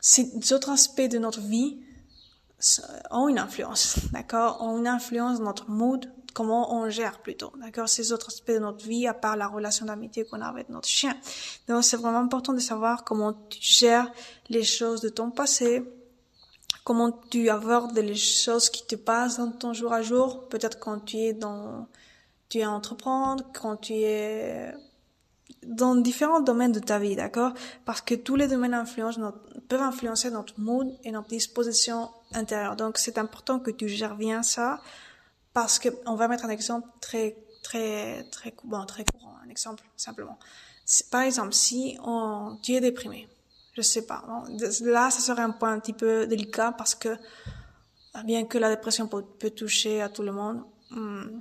ces 0.00 0.52
autres 0.52 0.70
aspects 0.70 1.08
de 1.08 1.18
notre 1.18 1.40
vie 1.40 1.78
ont 3.12 3.28
une 3.28 3.38
influence, 3.38 3.98
d'accord, 4.12 4.60
ont 4.60 4.76
une 4.78 4.88
influence 4.88 5.38
dans 5.38 5.44
notre 5.44 5.70
mood, 5.70 6.12
comment 6.34 6.74
on 6.74 6.90
gère 6.90 7.20
plutôt, 7.20 7.52
d'accord, 7.60 7.88
ces 7.88 8.12
autres 8.12 8.28
aspects 8.28 8.50
de 8.50 8.58
notre 8.58 8.84
vie 8.84 9.06
à 9.06 9.14
part 9.14 9.36
la 9.36 9.46
relation 9.46 9.86
d'amitié 9.86 10.24
qu'on 10.24 10.40
a 10.40 10.46
avec 10.46 10.68
notre 10.68 10.88
chien. 10.88 11.16
Donc 11.68 11.84
c'est 11.84 11.96
vraiment 11.96 12.18
important 12.18 12.52
de 12.52 12.58
savoir 12.58 13.04
comment 13.04 13.32
tu 13.32 13.58
gères 13.62 14.12
les 14.50 14.64
choses 14.64 15.00
de 15.00 15.08
ton 15.08 15.30
passé, 15.30 15.82
comment 16.82 17.12
tu 17.30 17.48
abordes 17.48 17.96
les 17.96 18.16
choses 18.16 18.68
qui 18.68 18.86
te 18.86 18.96
passent 18.96 19.38
dans 19.38 19.52
ton 19.52 19.72
jour 19.72 19.92
à 19.92 20.02
jour, 20.02 20.48
peut-être 20.48 20.78
quand 20.78 20.98
tu 21.04 21.18
es 21.18 21.32
dans, 21.32 21.86
tu 22.48 22.58
es 22.58 22.66
entreprendre, 22.66 23.44
quand 23.54 23.76
tu 23.76 23.94
es 23.94 24.74
dans 25.62 25.94
différents 25.94 26.40
domaines 26.40 26.72
de 26.72 26.80
ta 26.80 26.98
vie, 26.98 27.16
d'accord? 27.16 27.52
Parce 27.84 28.00
que 28.00 28.14
tous 28.14 28.36
les 28.36 28.48
domaines 28.48 28.74
influencent 28.74 29.32
peuvent 29.68 29.80
influencer 29.80 30.30
notre 30.30 30.58
mood 30.60 30.92
et 31.04 31.10
notre 31.10 31.28
disposition 31.28 32.10
intérieure. 32.34 32.76
Donc, 32.76 32.98
c'est 32.98 33.18
important 33.18 33.58
que 33.58 33.70
tu 33.70 33.88
gères 33.88 34.16
bien 34.16 34.42
ça 34.42 34.80
parce 35.54 35.78
que 35.78 35.88
on 36.04 36.16
va 36.16 36.28
mettre 36.28 36.44
un 36.44 36.50
exemple 36.50 36.88
très 37.00 37.36
très 37.62 38.24
très 38.24 38.54
bon, 38.64 38.84
très 38.84 39.04
courant, 39.04 39.36
un 39.44 39.48
exemple 39.48 39.84
simplement. 39.96 40.38
Par 41.10 41.22
exemple, 41.22 41.54
si 41.54 41.96
on, 42.04 42.58
tu 42.62 42.74
es 42.74 42.80
déprimé, 42.80 43.26
je 43.72 43.80
sais 43.80 44.04
pas, 44.06 44.22
là, 44.82 45.10
ça 45.10 45.20
serait 45.20 45.42
un 45.42 45.52
point 45.52 45.72
un 45.72 45.80
petit 45.80 45.94
peu 45.94 46.26
délicat 46.26 46.72
parce 46.72 46.94
que 46.94 47.16
bien 48.24 48.44
que 48.44 48.58
la 48.58 48.68
dépression 48.68 49.08
peut, 49.08 49.50
toucher 49.50 50.02
à 50.02 50.08
tout 50.08 50.22
le 50.22 50.32
monde. 50.32 50.62
Hmm, 50.90 51.40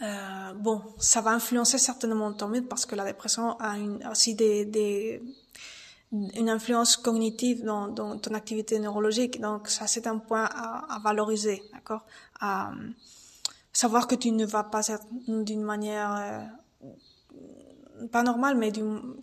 euh, 0.00 0.52
bon, 0.54 0.82
ça 0.98 1.20
va 1.20 1.30
influencer 1.30 1.78
certainement 1.78 2.32
ton 2.32 2.48
mood 2.48 2.66
parce 2.66 2.86
que 2.86 2.96
la 2.96 3.04
dépression 3.04 3.56
a 3.60 3.78
une, 3.78 4.04
aussi 4.08 4.34
des, 4.34 4.64
des, 4.64 5.22
une 6.12 6.50
influence 6.50 6.96
cognitive 6.96 7.64
dans, 7.64 7.88
dans, 7.88 8.18
ton 8.18 8.34
activité 8.34 8.78
neurologique. 8.78 9.40
Donc 9.40 9.68
ça, 9.68 9.86
c'est 9.86 10.06
un 10.06 10.18
point 10.18 10.44
à, 10.44 10.94
à 10.94 10.98
valoriser, 10.98 11.62
d'accord? 11.72 12.04
À 12.40 12.70
euh, 12.70 12.74
savoir 13.72 14.06
que 14.06 14.14
tu 14.14 14.30
ne 14.30 14.44
vas 14.44 14.64
pas 14.64 14.86
être 14.88 15.06
d'une 15.26 15.62
manière 15.62 16.14
euh, 16.16 18.06
pas 18.10 18.22
normale, 18.22 18.56
mais 18.56 18.72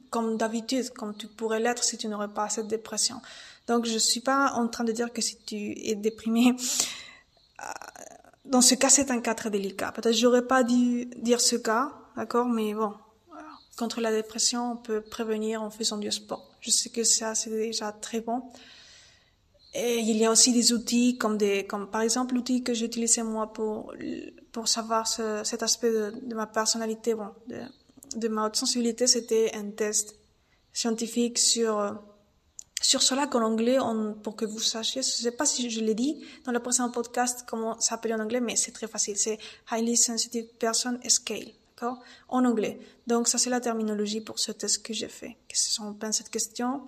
comme 0.09 0.37
d'habitude, 0.37 0.89
comme 0.91 1.15
tu 1.15 1.27
pourrais 1.27 1.59
l'être 1.59 1.83
si 1.83 1.97
tu 1.97 2.07
n'aurais 2.07 2.33
pas 2.33 2.49
cette 2.49 2.67
dépression. 2.67 3.21
Donc 3.67 3.85
je 3.85 3.97
suis 3.97 4.21
pas 4.21 4.53
en 4.53 4.67
train 4.67 4.83
de 4.83 4.91
dire 4.91 5.13
que 5.13 5.21
si 5.21 5.37
tu 5.37 5.73
es 5.77 5.95
déprimé, 5.95 6.55
dans 8.45 8.61
ce 8.61 8.73
cas, 8.75 8.89
c'est 8.89 9.11
un 9.11 9.19
cas 9.21 9.35
très 9.35 9.51
délicat. 9.51 9.91
Peut-être 9.91 10.15
j'aurais 10.15 10.47
pas 10.47 10.63
dû 10.63 11.05
dire 11.17 11.39
ce 11.39 11.55
cas, 11.55 11.91
d'accord, 12.15 12.47
mais 12.47 12.73
bon, 12.73 12.93
contre 13.77 14.01
la 14.01 14.11
dépression, 14.11 14.71
on 14.71 14.77
peut 14.77 15.01
prévenir 15.01 15.61
en 15.61 15.69
faisant 15.69 15.97
du 15.97 16.11
sport. 16.11 16.48
Je 16.61 16.71
sais 16.71 16.89
que 16.89 17.03
ça, 17.03 17.35
c'est 17.35 17.49
déjà 17.49 17.91
très 17.91 18.21
bon. 18.21 18.43
Et 19.73 19.99
il 19.99 20.17
y 20.17 20.25
a 20.25 20.31
aussi 20.31 20.51
des 20.51 20.73
outils 20.73 21.17
comme 21.17 21.37
des, 21.37 21.65
comme 21.65 21.89
par 21.89 22.01
exemple 22.01 22.33
l'outil 22.33 22.63
que 22.63 22.73
j'utilisais 22.73 23.23
moi 23.23 23.53
pour 23.53 23.93
pour 24.51 24.67
savoir 24.67 25.07
ce, 25.07 25.41
cet 25.43 25.61
aspect 25.61 25.91
de, 25.91 26.33
ma 26.33 26.47
personnalité, 26.47 27.13
bon, 27.13 27.29
de, 28.15 28.27
ma 28.27 28.47
haute 28.47 28.55
sensibilité, 28.55 29.05
c'était 29.05 29.51
un 29.53 29.69
test 29.69 30.15
scientifique 30.73 31.37
sur 31.37 31.99
sur 32.81 33.01
cela 33.01 33.27
qu'en 33.27 33.43
anglais, 33.43 33.77
pour 34.23 34.35
que 34.35 34.45
vous 34.45 34.59
sachiez, 34.59 35.01
je 35.01 35.07
ne 35.07 35.11
sais 35.11 35.31
pas 35.31 35.45
si 35.45 35.69
je 35.69 35.81
l'ai 35.81 35.93
dit 35.93 36.23
dans 36.45 36.51
le 36.51 36.59
précédent 36.59 36.89
podcast, 36.89 37.43
comment 37.45 37.79
ça 37.79 37.89
s'appelle 37.89 38.13
en 38.13 38.19
anglais, 38.19 38.39
mais 38.39 38.55
c'est 38.55 38.71
très 38.71 38.87
facile. 38.87 39.17
C'est 39.17 39.37
Highly 39.69 39.97
Sensitive 39.97 40.47
Person 40.57 40.97
Scale, 41.07 41.51
En 42.27 42.45
anglais. 42.45 42.79
Donc, 43.07 43.27
ça, 43.27 43.37
c'est 43.37 43.49
la 43.49 43.59
terminologie 43.59 44.21
pour 44.21 44.39
ce 44.39 44.51
test 44.51 44.83
que 44.83 44.93
j'ai 44.93 45.07
fait. 45.07 45.37
Que 45.47 45.57
ce 45.57 45.71
sont 45.71 45.95
cette 46.11 46.29
question. 46.29 46.81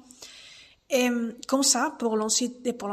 Et 0.89 1.10
comme 1.47 1.63
ça, 1.63 1.95
pour 1.99 2.17
l'anxiété, 2.17 2.73
pour 2.73 2.89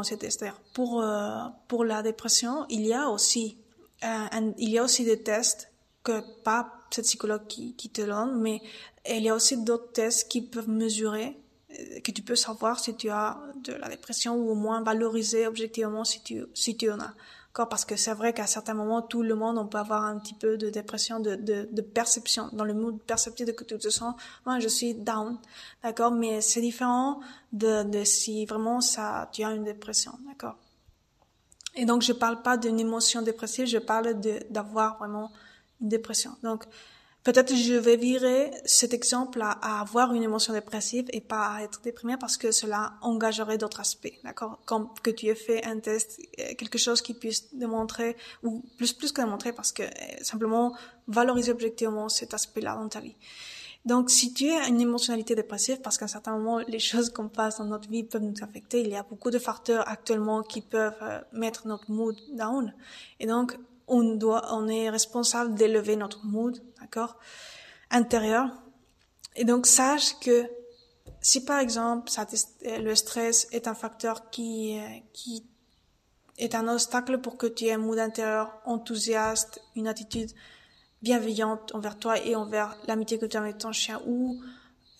pour, 0.72 1.02
euh, 1.02 1.40
pour 1.66 1.84
la 1.84 2.02
dépression, 2.02 2.64
il 2.68 2.86
y 2.86 2.92
a 2.92 3.08
aussi, 3.08 3.58
euh, 4.04 4.52
il 4.56 4.70
y 4.70 4.78
a 4.78 4.84
aussi 4.84 5.04
des 5.04 5.20
tests 5.20 5.72
que 6.04 6.22
pas 6.44 6.72
cette 6.90 7.04
psychologue 7.04 7.46
qui, 7.48 7.74
qui 7.74 7.90
te 7.90 8.02
donne, 8.02 8.40
mais 8.40 8.62
il 9.08 9.22
y 9.22 9.28
a 9.28 9.34
aussi 9.34 9.56
d'autres 9.62 9.92
tests 9.92 10.28
qui 10.28 10.42
peuvent 10.42 10.68
mesurer 10.68 11.36
euh, 11.70 12.00
que 12.00 12.12
tu 12.12 12.22
peux 12.22 12.36
savoir 12.36 12.78
si 12.78 12.94
tu 12.94 13.10
as 13.10 13.38
de 13.64 13.72
la 13.72 13.88
dépression 13.88 14.36
ou 14.36 14.50
au 14.50 14.54
moins 14.54 14.82
valoriser 14.82 15.46
objectivement 15.46 16.04
si 16.04 16.22
tu, 16.22 16.46
si 16.54 16.76
tu 16.76 16.90
en 16.90 17.00
as. 17.00 17.14
Parce 17.66 17.84
que 17.84 17.96
c'est 17.96 18.14
vrai 18.14 18.32
qu'à 18.32 18.46
certains 18.46 18.74
moments, 18.74 19.02
tout 19.02 19.22
le 19.22 19.34
monde, 19.34 19.58
on 19.58 19.66
peut 19.66 19.78
avoir 19.78 20.04
un 20.04 20.18
petit 20.18 20.34
peu 20.34 20.56
de 20.56 20.70
dépression, 20.70 21.20
de, 21.20 21.80
perception, 21.80 22.48
dans 22.52 22.64
le 22.64 22.74
mood 22.74 23.00
perceptif 23.02 23.46
de 23.46 23.52
que 23.52 23.64
tu 23.64 23.78
te 23.78 23.88
sens, 23.88 24.14
moi, 24.46 24.58
je 24.60 24.68
suis 24.68 24.94
down, 24.94 25.38
d'accord? 25.82 26.12
Mais 26.12 26.40
c'est 26.40 26.60
différent 26.60 27.20
de, 27.52 28.04
si 28.04 28.46
vraiment 28.46 28.80
ça, 28.80 29.28
tu 29.32 29.42
as 29.44 29.52
une 29.52 29.64
dépression, 29.64 30.12
d'accord? 30.28 30.56
Et 31.74 31.84
donc, 31.84 32.02
je 32.02 32.12
parle 32.12 32.42
pas 32.42 32.56
d'une 32.56 32.80
émotion 32.80 33.22
dépressive, 33.22 33.66
je 33.66 33.78
parle 33.78 34.20
d'avoir 34.50 34.98
vraiment 34.98 35.30
une 35.80 35.88
dépression. 35.88 36.32
Donc, 36.42 36.64
Peut-être 37.28 37.54
je 37.54 37.74
vais 37.74 37.98
virer 37.98 38.50
cet 38.64 38.94
exemple 38.94 39.42
à, 39.42 39.82
avoir 39.82 40.14
une 40.14 40.22
émotion 40.22 40.54
dépressive 40.54 41.04
et 41.12 41.20
pas 41.20 41.46
à 41.56 41.62
être 41.62 41.82
déprimé 41.82 42.16
parce 42.18 42.38
que 42.38 42.52
cela 42.52 42.94
engagerait 43.02 43.58
d'autres 43.58 43.80
aspects, 43.80 44.14
d'accord? 44.24 44.58
Comme 44.64 44.88
que 45.02 45.10
tu 45.10 45.26
aies 45.26 45.34
fait 45.34 45.62
un 45.66 45.78
test, 45.78 46.18
euh, 46.38 46.54
quelque 46.56 46.78
chose 46.78 47.02
qui 47.02 47.12
puisse 47.12 47.54
démontrer, 47.54 48.16
ou 48.42 48.64
plus 48.78 48.94
plus 48.94 49.12
que 49.12 49.20
démontrer 49.20 49.52
parce 49.52 49.72
que 49.72 49.82
euh, 49.82 49.88
simplement 50.22 50.74
valoriser 51.06 51.52
objectivement 51.52 52.08
cet 52.08 52.32
aspect-là 52.32 52.76
dans 52.76 52.88
ta 52.88 53.00
vie. 53.00 53.16
Donc, 53.84 54.08
si 54.10 54.32
tu 54.32 54.50
as 54.50 54.66
une 54.66 54.80
émotionnalité 54.80 55.34
dépressive, 55.34 55.82
parce 55.82 55.98
qu'à 55.98 56.06
un 56.06 56.08
certain 56.08 56.32
moment, 56.32 56.60
les 56.66 56.78
choses 56.78 57.10
qu'on 57.10 57.28
passe 57.28 57.58
dans 57.58 57.66
notre 57.66 57.90
vie 57.90 58.04
peuvent 58.04 58.22
nous 58.22 58.42
affecter, 58.42 58.80
il 58.80 58.88
y 58.88 58.96
a 58.96 59.02
beaucoup 59.02 59.30
de 59.30 59.38
facteurs 59.38 59.86
actuellement 59.86 60.42
qui 60.42 60.62
peuvent 60.62 61.02
euh, 61.02 61.20
mettre 61.34 61.66
notre 61.66 61.90
mood 61.90 62.16
down. 62.32 62.72
Et 63.20 63.26
donc, 63.26 63.58
on 63.88 64.14
doit, 64.14 64.54
on 64.54 64.68
est 64.68 64.90
responsable 64.90 65.54
d'élever 65.54 65.96
notre 65.96 66.24
mood, 66.24 66.58
d'accord, 66.80 67.18
intérieur. 67.90 68.50
Et 69.36 69.44
donc, 69.44 69.66
sache 69.66 70.18
que 70.20 70.48
si 71.20 71.44
par 71.44 71.58
exemple, 71.58 72.10
le 72.64 72.94
stress 72.94 73.48
est 73.52 73.66
un 73.66 73.74
facteur 73.74 74.30
qui, 74.30 74.78
qui 75.12 75.44
est 76.38 76.54
un 76.54 76.68
obstacle 76.68 77.18
pour 77.18 77.36
que 77.36 77.46
tu 77.46 77.66
aies 77.66 77.72
un 77.72 77.78
mood 77.78 77.98
intérieur 77.98 78.52
enthousiaste, 78.64 79.60
une 79.76 79.88
attitude 79.88 80.30
bienveillante 81.02 81.74
envers 81.74 81.98
toi 81.98 82.18
et 82.18 82.34
envers 82.34 82.76
l'amitié 82.86 83.18
que 83.18 83.26
tu 83.26 83.36
as 83.36 83.40
avec 83.40 83.58
ton 83.58 83.72
chien 83.72 84.00
ou 84.06 84.40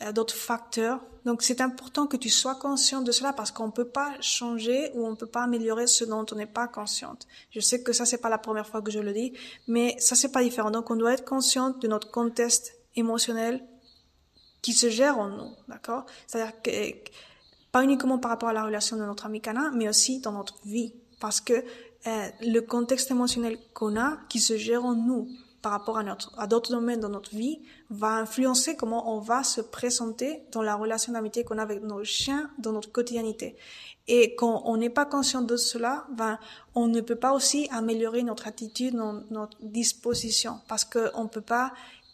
euh, 0.03 0.12
d'autres 0.12 0.35
facteurs. 0.35 1.01
Donc 1.29 1.43
c'est 1.43 1.61
important 1.61 2.07
que 2.07 2.17
tu 2.17 2.31
sois 2.31 2.55
conscient 2.55 3.03
de 3.03 3.12
cela 3.12 3.35
parce 3.35 3.51
qu'on 3.51 3.71
peut 3.71 3.91
pas 3.91 4.14
changer 4.23 4.91
ou 4.95 5.07
on 5.07 5.14
peut 5.14 5.27
pas 5.27 5.43
améliorer 5.43 5.87
ce 5.87 6.07
dont 6.07 6.25
on 6.33 6.35
n'est 6.35 6.47
pas 6.47 6.69
consciente. 6.69 7.27
Je 7.51 7.61
sais 7.61 7.83
que 7.83 7.93
ça 7.93 8.07
c'est 8.07 8.17
pas 8.17 8.31
la 8.31 8.38
première 8.38 8.67
fois 8.67 8.81
que 8.81 8.91
je 8.91 8.99
le 8.99 9.12
dis, 9.12 9.35
mais 9.67 9.95
ça 9.99 10.17
c'est 10.17 10.33
pas 10.33 10.43
différent. 10.43 10.71
Donc 10.71 10.91
on 10.91 10.97
doit 10.97 11.12
être 11.12 11.27
conscient 11.27 11.69
de 11.69 11.87
notre 11.87 12.11
contexte 12.11 12.73
émotionnel 12.97 13.62
qui 14.62 14.73
se 14.73 14.88
gère 14.88 15.19
en 15.19 15.29
nous, 15.29 15.51
d'accord? 15.69 16.07
C'est-à-dire 16.27 16.62
que 16.62 16.71
pas 17.73 17.85
uniquement 17.85 18.19
par 18.19 18.31
rapport 18.31 18.49
à 18.49 18.55
la 18.55 18.64
relation 18.64 18.97
de 18.97 19.05
notre 19.05 19.27
ami 19.27 19.43
canin, 19.43 19.71
mais 19.75 19.87
aussi 19.87 20.21
dans 20.21 20.33
notre 20.33 20.57
vie, 20.64 20.95
parce 21.21 21.43
que 21.43 21.53
euh, 22.07 22.29
le 22.41 22.61
contexte 22.61 23.11
émotionnel 23.11 23.59
qu'on 23.75 23.99
a, 23.99 24.17
qui 24.31 24.41
se 24.41 24.57
gère 24.57 24.87
en 24.87 24.95
nous, 24.95 25.29
par 25.62 25.73
rapport 25.73 25.99
à, 25.99 26.03
notre, 26.03 26.33
à 26.38 26.47
d'autres 26.47 26.71
domaines 26.71 27.01
dans 27.01 27.09
notre 27.09 27.35
vie 27.35 27.61
va 27.90 28.12
influencer 28.14 28.77
comment 28.77 29.14
on 29.14 29.18
va 29.18 29.42
se 29.42 29.61
présenter 29.61 30.42
dans 30.53 30.62
la 30.62 30.77
relation 30.77 31.12
d'amitié 31.12 31.44
qu'on 31.44 31.59
a 31.59 31.62
avec 31.62 31.83
nos 31.83 32.05
chiens 32.05 32.51
dans 32.59 32.73
notre 32.73 32.92
quotidienneté. 32.92 33.57
Et 34.07 34.35
quand 34.37 34.62
on 34.64 34.77
n'est 34.77 34.90
pas 34.90 35.05
conscient 35.05 35.42
de 35.42 35.57
cela, 35.57 36.07
ben, 36.12 36.38
on 36.75 36.87
ne 36.87 37.01
peut 37.01 37.16
pas 37.16 37.33
aussi 37.33 37.68
améliorer 37.71 38.23
notre 38.23 38.47
attitude, 38.47 38.94
notre 38.94 39.59
disposition, 39.61 40.61
parce 40.68 40.85
qu'on 40.85 41.25
ne 41.25 41.29
peut 41.29 41.42
pas 41.42 41.73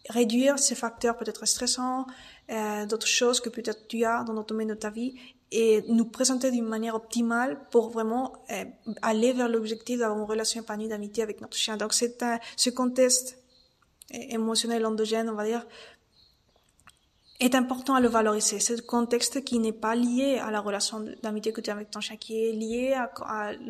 réduire 0.08 0.58
ces 0.58 0.74
facteurs 0.74 1.16
peut-être 1.16 1.46
stressants, 1.46 2.06
euh, 2.50 2.84
d'autres 2.84 3.06
choses 3.06 3.40
que 3.40 3.48
peut-être 3.48 3.88
tu 3.88 4.04
as 4.04 4.22
dans 4.24 4.34
notre 4.34 4.48
domaine 4.48 4.68
de 4.68 4.74
ta 4.74 4.90
vie 4.90 5.14
et 5.56 5.84
nous 5.86 6.04
présenter 6.04 6.50
d'une 6.50 6.66
manière 6.66 6.96
optimale 6.96 7.60
pour 7.70 7.90
vraiment 7.90 8.32
euh, 8.50 8.64
aller 9.02 9.32
vers 9.32 9.48
l'objectif 9.48 10.00
d'avoir 10.00 10.18
une 10.18 10.24
relation 10.24 10.60
épanouie 10.60 10.88
d'amitié 10.88 11.22
avec 11.22 11.40
notre 11.40 11.56
chien. 11.56 11.76
Donc 11.76 11.94
c'est 11.94 12.18
ce 12.56 12.70
contexte 12.70 13.38
émotionnel 14.10 14.84
endogène, 14.84 15.30
on 15.30 15.34
va 15.34 15.44
dire, 15.44 15.64
est 17.38 17.54
important 17.54 17.94
à 17.94 18.00
le 18.00 18.08
valoriser. 18.08 18.58
C'est 18.58 18.80
un 18.80 18.82
contexte 18.82 19.44
qui 19.44 19.60
n'est 19.60 19.72
pas 19.72 19.94
lié 19.94 20.38
à 20.38 20.50
la 20.50 20.60
relation 20.60 21.04
d'amitié 21.22 21.52
que 21.52 21.60
tu 21.60 21.70
as 21.70 21.74
avec 21.74 21.90
ton 21.90 22.00
chien, 22.00 22.16
qui 22.16 22.44
est 22.44 22.52
lié 22.52 22.92
à, 22.92 23.08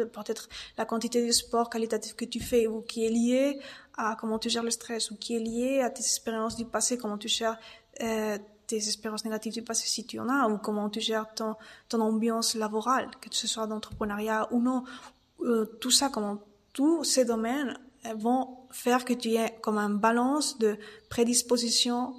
peut-être 0.06 0.48
la 0.78 0.86
quantité 0.86 1.26
de 1.26 1.32
sport 1.32 1.68
qualitatif 1.68 2.14
que 2.16 2.24
tu 2.24 2.40
fais, 2.40 2.66
ou 2.66 2.80
qui 2.80 3.04
est 3.04 3.10
lié 3.10 3.58
à 3.98 4.16
comment 4.18 4.38
tu 4.38 4.48
gères 4.48 4.62
le 4.62 4.70
stress, 4.70 5.10
ou 5.10 5.16
qui 5.16 5.36
est 5.36 5.40
lié 5.40 5.80
à 5.80 5.90
tes 5.90 6.02
expériences 6.02 6.56
du 6.56 6.64
passé, 6.64 6.96
comment 6.96 7.18
tu 7.18 7.28
gères 7.28 7.58
euh, 8.02 8.38
tes 8.66 8.76
expériences 8.76 9.24
négatives 9.24 9.52
du 9.52 9.62
passé 9.62 9.86
si 9.86 10.06
tu 10.06 10.18
en 10.18 10.28
as, 10.28 10.48
ou 10.48 10.58
comment 10.58 10.88
tu 10.90 11.00
gères 11.00 11.32
ton, 11.34 11.56
ton 11.88 12.00
ambiance 12.00 12.54
laborale, 12.54 13.10
que 13.20 13.28
ce 13.30 13.46
soit 13.46 13.66
d'entrepreneuriat 13.66 14.48
ou 14.52 14.60
non. 14.60 14.84
Euh, 15.40 15.66
tout 15.80 15.90
ça, 15.90 16.08
comment 16.08 16.38
tous 16.72 17.04
ces 17.04 17.24
domaines 17.24 17.78
vont 18.16 18.58
faire 18.70 19.04
que 19.04 19.12
tu 19.12 19.34
aies 19.34 19.56
comme 19.62 19.78
un 19.78 19.90
balance 19.90 20.58
de 20.58 20.76
prédisposition 21.08 22.14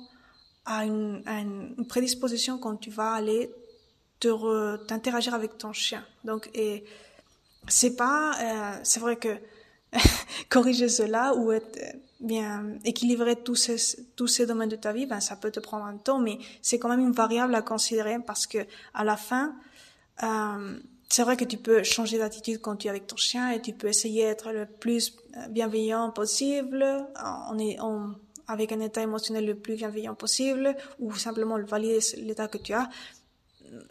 à 0.66 0.86
une, 0.86 1.76
prédisposition 1.88 2.58
quand 2.58 2.78
tu 2.78 2.90
vas 2.90 3.12
aller 3.12 3.54
te 4.20 4.78
t'interagir 4.88 5.34
avec 5.34 5.58
ton 5.58 5.74
chien. 5.74 6.04
Donc, 6.24 6.50
et 6.54 6.86
c'est 7.68 7.96
pas, 7.96 8.32
euh, 8.42 8.80
c'est 8.84 9.00
vrai 9.00 9.18
que 9.18 9.38
corriger 10.50 10.90
cela 10.90 11.36
ou 11.36 11.52
être 11.52 11.78
euh, 11.78 11.98
bien 12.20 12.78
équilibrer 12.86 13.36
tous 13.36 13.56
ces 13.56 13.78
tous 14.16 14.28
ces 14.28 14.46
domaines 14.46 14.70
de 14.70 14.76
ta 14.76 14.94
vie, 14.94 15.06
ben 15.06 15.20
ça 15.20 15.36
peut 15.36 15.52
te 15.52 15.60
prendre 15.60 15.86
un 15.86 15.98
temps, 15.98 16.20
mais 16.20 16.38
c'est 16.62 16.80
quand 16.80 16.90
même 16.90 17.02
une 17.02 17.12
variable 17.12 17.54
à 17.56 17.62
considérer 17.62 18.18
parce 18.26 18.48
que 18.48 18.60
à 18.94 19.04
la 19.04 19.18
fin, 19.18 19.56
euh, 20.24 20.80
c'est 21.10 21.24
vrai 21.24 21.38
que 21.38 21.46
tu 21.46 21.58
peux 21.58 21.84
changer 21.84 22.18
d'attitude 22.18 22.62
quand 22.62 22.78
tu 22.78 22.88
es 22.88 22.90
avec 22.90 23.08
ton 23.08 23.18
chien 23.18 23.52
et 23.52 23.62
tu 23.62 23.74
peux 23.74 23.88
essayer 23.88 24.24
d'être 24.24 24.52
le 24.52 24.66
plus 24.66 25.16
euh, 25.38 25.48
bienveillant 25.50 26.10
possible, 26.12 26.86
on 27.50 27.60
est 27.60 27.80
on, 27.82 28.16
avec 28.48 28.72
un 28.72 28.80
état 28.80 29.02
émotionnel 29.02 29.46
le 29.46 29.56
plus 29.56 29.76
bienveillant 29.76 30.16
possible 30.16 30.76
ou 31.00 31.14
simplement 31.16 31.58
le 31.58 31.66
valider 31.66 32.00
l'état 32.18 32.48
que 32.48 32.58
tu 32.58 32.74
as. 32.74 32.90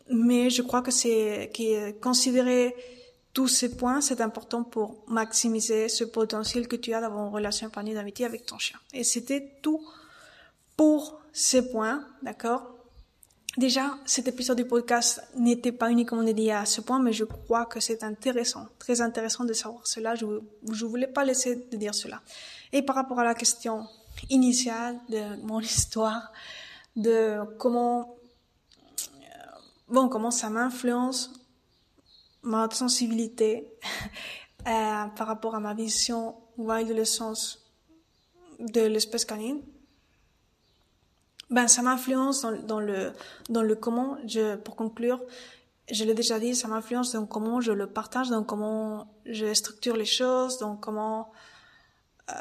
Mais 0.08 0.50
je 0.50 0.62
crois 0.62 0.80
que 0.82 0.90
c'est 0.90 1.50
qui 1.52 1.74
considérer 2.00 2.74
tous 3.34 3.48
ces 3.48 3.76
points, 3.76 4.00
c'est 4.00 4.20
important 4.20 4.62
pour 4.62 5.02
maximiser 5.08 5.88
ce 5.88 6.04
potentiel 6.04 6.68
que 6.68 6.76
tu 6.76 6.94
as 6.94 7.00
d'avoir 7.00 7.26
une 7.26 7.32
relation 7.32 7.66
épanouie 7.66 7.92
d'amitié 7.92 8.24
avec 8.24 8.46
ton 8.46 8.58
chien. 8.58 8.78
Et 8.92 9.02
c'était 9.02 9.58
tout 9.60 9.84
pour 10.76 11.20
ces 11.32 11.68
points, 11.68 12.06
d'accord? 12.22 12.70
Déjà, 13.56 13.98
cet 14.04 14.28
épisode 14.28 14.56
du 14.56 14.64
podcast 14.64 15.22
n'était 15.36 15.72
pas 15.72 15.90
uniquement 15.90 16.22
dédié 16.22 16.52
à 16.52 16.64
ce 16.64 16.80
point, 16.80 17.00
mais 17.00 17.12
je 17.12 17.24
crois 17.24 17.66
que 17.66 17.80
c'est 17.80 18.02
intéressant, 18.04 18.66
très 18.78 19.00
intéressant 19.00 19.44
de 19.44 19.52
savoir 19.52 19.86
cela. 19.86 20.14
Je 20.14 20.26
ne 20.26 20.84
voulais 20.84 21.06
pas 21.08 21.24
laisser 21.24 21.66
de 21.70 21.76
dire 21.76 21.94
cela. 21.94 22.20
Et 22.72 22.82
par 22.82 22.94
rapport 22.94 23.18
à 23.18 23.24
la 23.24 23.34
question 23.34 23.86
initiale 24.30 24.98
de 25.08 25.40
mon 25.42 25.60
histoire, 25.74 26.32
de 26.94 27.40
comment, 27.58 28.16
euh, 29.08 29.58
bon, 29.88 30.08
comment 30.08 30.30
ça 30.30 30.50
m'influence 30.50 31.32
ma 32.44 32.68
sensibilité 32.70 33.68
euh, 34.66 35.04
par 35.16 35.26
rapport 35.26 35.54
à 35.54 35.60
ma 35.60 35.74
vision 35.74 36.36
wild 36.56 36.88
de 36.88 36.94
l'essence 36.94 37.60
de 38.60 38.82
l'espèce 38.82 39.24
canine, 39.24 39.60
ben 41.50 41.66
ça 41.66 41.82
m'influence 41.82 42.42
dans, 42.42 42.52
dans, 42.52 42.80
le 42.80 43.12
dans 43.48 43.62
le 43.62 43.74
comment 43.74 44.16
je 44.26 44.56
pour 44.56 44.76
conclure 44.76 45.20
je 45.90 46.04
l'ai 46.04 46.14
déjà 46.14 46.38
dit 46.38 46.54
ça 46.54 46.68
m'influence 46.68 47.12
dans 47.12 47.26
comment 47.26 47.60
je 47.60 47.72
le 47.72 47.86
partage 47.86 48.30
dans 48.30 48.44
comment 48.44 49.12
je 49.26 49.52
structure 49.52 49.96
les 49.96 50.06
choses 50.06 50.58
dans 50.58 50.76
comment 50.76 51.32
euh, 52.30 52.34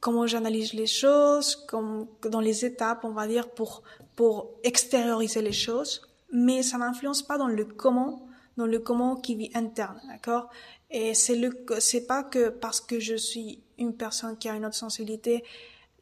comment 0.00 0.26
j'analyse 0.26 0.74
les 0.74 0.86
choses 0.86 1.56
comme 1.56 2.08
dans 2.22 2.40
les 2.40 2.64
étapes 2.64 3.04
on 3.04 3.10
va 3.12 3.26
dire 3.26 3.48
pour 3.48 3.82
pour 4.20 4.50
extérioriser 4.64 5.40
les 5.40 5.52
choses. 5.66 6.02
Mais 6.30 6.62
ça 6.62 6.76
m'influence 6.76 7.22
pas 7.22 7.38
dans 7.38 7.48
le 7.48 7.64
comment 7.64 8.28
dans 8.60 8.66
le 8.66 8.78
comment 8.78 9.16
qui 9.16 9.34
vit 9.36 9.50
interne, 9.54 9.98
d'accord? 10.06 10.50
Et 10.90 11.14
c'est 11.14 11.36
le, 11.36 11.50
c'est 11.78 12.06
pas 12.06 12.22
que 12.22 12.50
parce 12.50 12.80
que 12.80 13.00
je 13.00 13.14
suis 13.14 13.62
une 13.78 13.94
personne 13.96 14.36
qui 14.36 14.48
a 14.48 14.54
une 14.54 14.66
autre 14.66 14.74
sensibilité, 14.74 15.44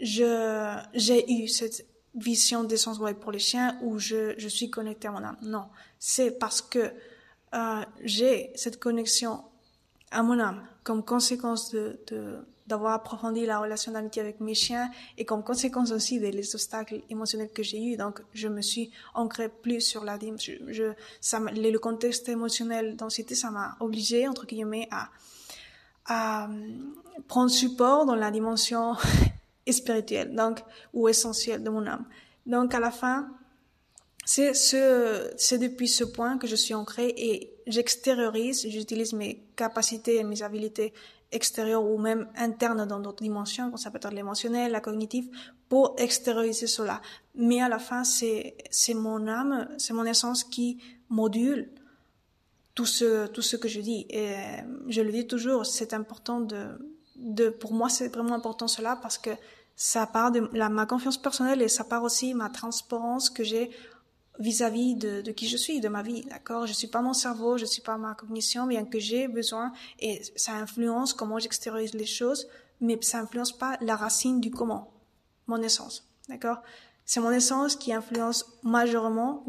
je, 0.00 0.76
j'ai 0.94 1.30
eu 1.32 1.46
cette 1.46 1.86
vision 2.14 2.64
d'essence 2.64 2.98
pour 3.20 3.30
les 3.30 3.38
chiens 3.38 3.78
où 3.82 3.98
je, 3.98 4.34
je 4.36 4.48
suis 4.48 4.70
connectée 4.70 5.06
à 5.06 5.12
mon 5.12 5.22
âme. 5.22 5.36
Non, 5.42 5.66
c'est 6.00 6.32
parce 6.32 6.60
que 6.60 6.92
euh, 7.54 7.82
j'ai 8.02 8.50
cette 8.56 8.80
connexion 8.80 9.44
à 10.10 10.22
mon 10.22 10.40
âme 10.40 10.66
comme 10.82 11.04
conséquence 11.04 11.70
de 11.70 12.00
d'avoir 12.68 12.92
approfondi 12.92 13.46
la 13.46 13.58
relation 13.58 13.92
d'amitié 13.92 14.22
avec 14.22 14.40
mes 14.40 14.54
chiens 14.54 14.90
et 15.16 15.24
comme 15.24 15.42
conséquence 15.42 15.90
aussi 15.90 16.20
des 16.20 16.54
obstacles 16.54 17.02
émotionnels 17.08 17.50
que 17.50 17.62
j'ai 17.62 17.82
eus. 17.82 17.96
Donc, 17.96 18.20
je 18.34 18.48
me 18.48 18.60
suis 18.60 18.90
ancrée 19.14 19.48
plus 19.48 19.80
sur 19.80 20.04
la. 20.04 20.18
Je, 20.68 20.92
ça, 21.20 21.40
le, 21.40 21.78
contexte 21.78 22.28
émotionnel 22.28 22.96
d'anxiété, 22.96 23.34
ça 23.34 23.50
m'a 23.50 23.76
obligé, 23.80 24.28
entre 24.28 24.46
guillemets, 24.46 24.88
à, 24.90 25.08
à 26.06 26.48
euh, 26.48 26.48
prendre 27.26 27.50
support 27.50 28.04
dans 28.04 28.16
la 28.16 28.30
dimension 28.30 28.94
spirituelle, 29.70 30.34
donc, 30.34 30.60
ou 30.92 31.08
essentielle 31.08 31.62
de 31.62 31.70
mon 31.70 31.86
âme. 31.86 32.04
Donc, 32.46 32.74
à 32.74 32.80
la 32.80 32.90
fin, 32.90 33.28
c'est 34.24 34.52
ce, 34.52 35.32
c'est 35.38 35.56
depuis 35.58 35.88
ce 35.88 36.04
point 36.04 36.36
que 36.36 36.46
je 36.46 36.54
suis 36.54 36.74
ancrée 36.74 37.14
et 37.16 37.50
j'extériorise, 37.66 38.68
j'utilise 38.68 39.14
mes 39.14 39.42
capacités 39.56 40.16
et 40.16 40.24
mes 40.24 40.42
habiletés 40.42 40.92
extérieure 41.30 41.84
ou 41.84 41.98
même 41.98 42.28
interne 42.36 42.86
dans 42.86 43.00
d'autres 43.00 43.22
dimensions, 43.22 43.76
ça 43.76 43.90
peut 43.90 43.98
être 44.02 44.10
l'émotionnel, 44.10 44.72
la 44.72 44.80
cognitive, 44.80 45.28
pour 45.68 45.94
extérioriser 45.98 46.66
cela. 46.66 47.02
Mais 47.34 47.60
à 47.60 47.68
la 47.68 47.78
fin, 47.78 48.04
c'est, 48.04 48.56
c'est 48.70 48.94
mon 48.94 49.28
âme, 49.28 49.68
c'est 49.78 49.92
mon 49.92 50.04
essence 50.04 50.44
qui 50.44 50.78
module 51.10 51.70
tout 52.74 52.86
ce, 52.86 53.26
tout 53.26 53.42
ce 53.42 53.56
que 53.56 53.68
je 53.68 53.80
dis. 53.80 54.06
Et 54.08 54.34
je 54.88 55.02
le 55.02 55.12
dis 55.12 55.26
toujours, 55.26 55.66
c'est 55.66 55.92
important 55.92 56.40
de, 56.40 56.66
de, 57.16 57.48
pour 57.48 57.72
moi, 57.72 57.88
c'est 57.88 58.08
vraiment 58.08 58.34
important 58.34 58.68
cela 58.68 58.96
parce 58.96 59.18
que 59.18 59.30
ça 59.76 60.06
part 60.06 60.32
de 60.32 60.48
la, 60.52 60.68
ma 60.68 60.86
confiance 60.86 61.18
personnelle 61.18 61.62
et 61.62 61.68
ça 61.68 61.84
part 61.84 62.02
aussi 62.02 62.34
ma 62.34 62.48
transparence 62.48 63.30
que 63.30 63.44
j'ai 63.44 63.70
vis-à-vis 64.38 64.94
de, 64.94 65.20
de, 65.20 65.32
qui 65.32 65.48
je 65.48 65.56
suis, 65.56 65.80
de 65.80 65.88
ma 65.88 66.02
vie, 66.02 66.22
d'accord? 66.22 66.66
Je 66.66 66.72
suis 66.72 66.86
pas 66.86 67.02
mon 67.02 67.12
cerveau, 67.12 67.58
je 67.58 67.64
suis 67.64 67.82
pas 67.82 67.96
ma 67.96 68.14
cognition, 68.14 68.66
bien 68.66 68.84
que 68.84 68.98
j'ai 68.98 69.28
besoin 69.28 69.72
et 69.98 70.22
ça 70.36 70.52
influence 70.52 71.12
comment 71.12 71.38
j'extériorise 71.38 71.94
les 71.94 72.06
choses, 72.06 72.48
mais 72.80 72.98
ça 73.02 73.18
influence 73.18 73.52
pas 73.52 73.76
la 73.80 73.96
racine 73.96 74.40
du 74.40 74.50
comment, 74.50 74.92
mon 75.46 75.60
essence, 75.62 76.08
d'accord? 76.28 76.62
C'est 77.04 77.20
mon 77.20 77.30
essence 77.30 77.74
qui 77.74 77.92
influence 77.92 78.44
majoritairement, 78.62 79.42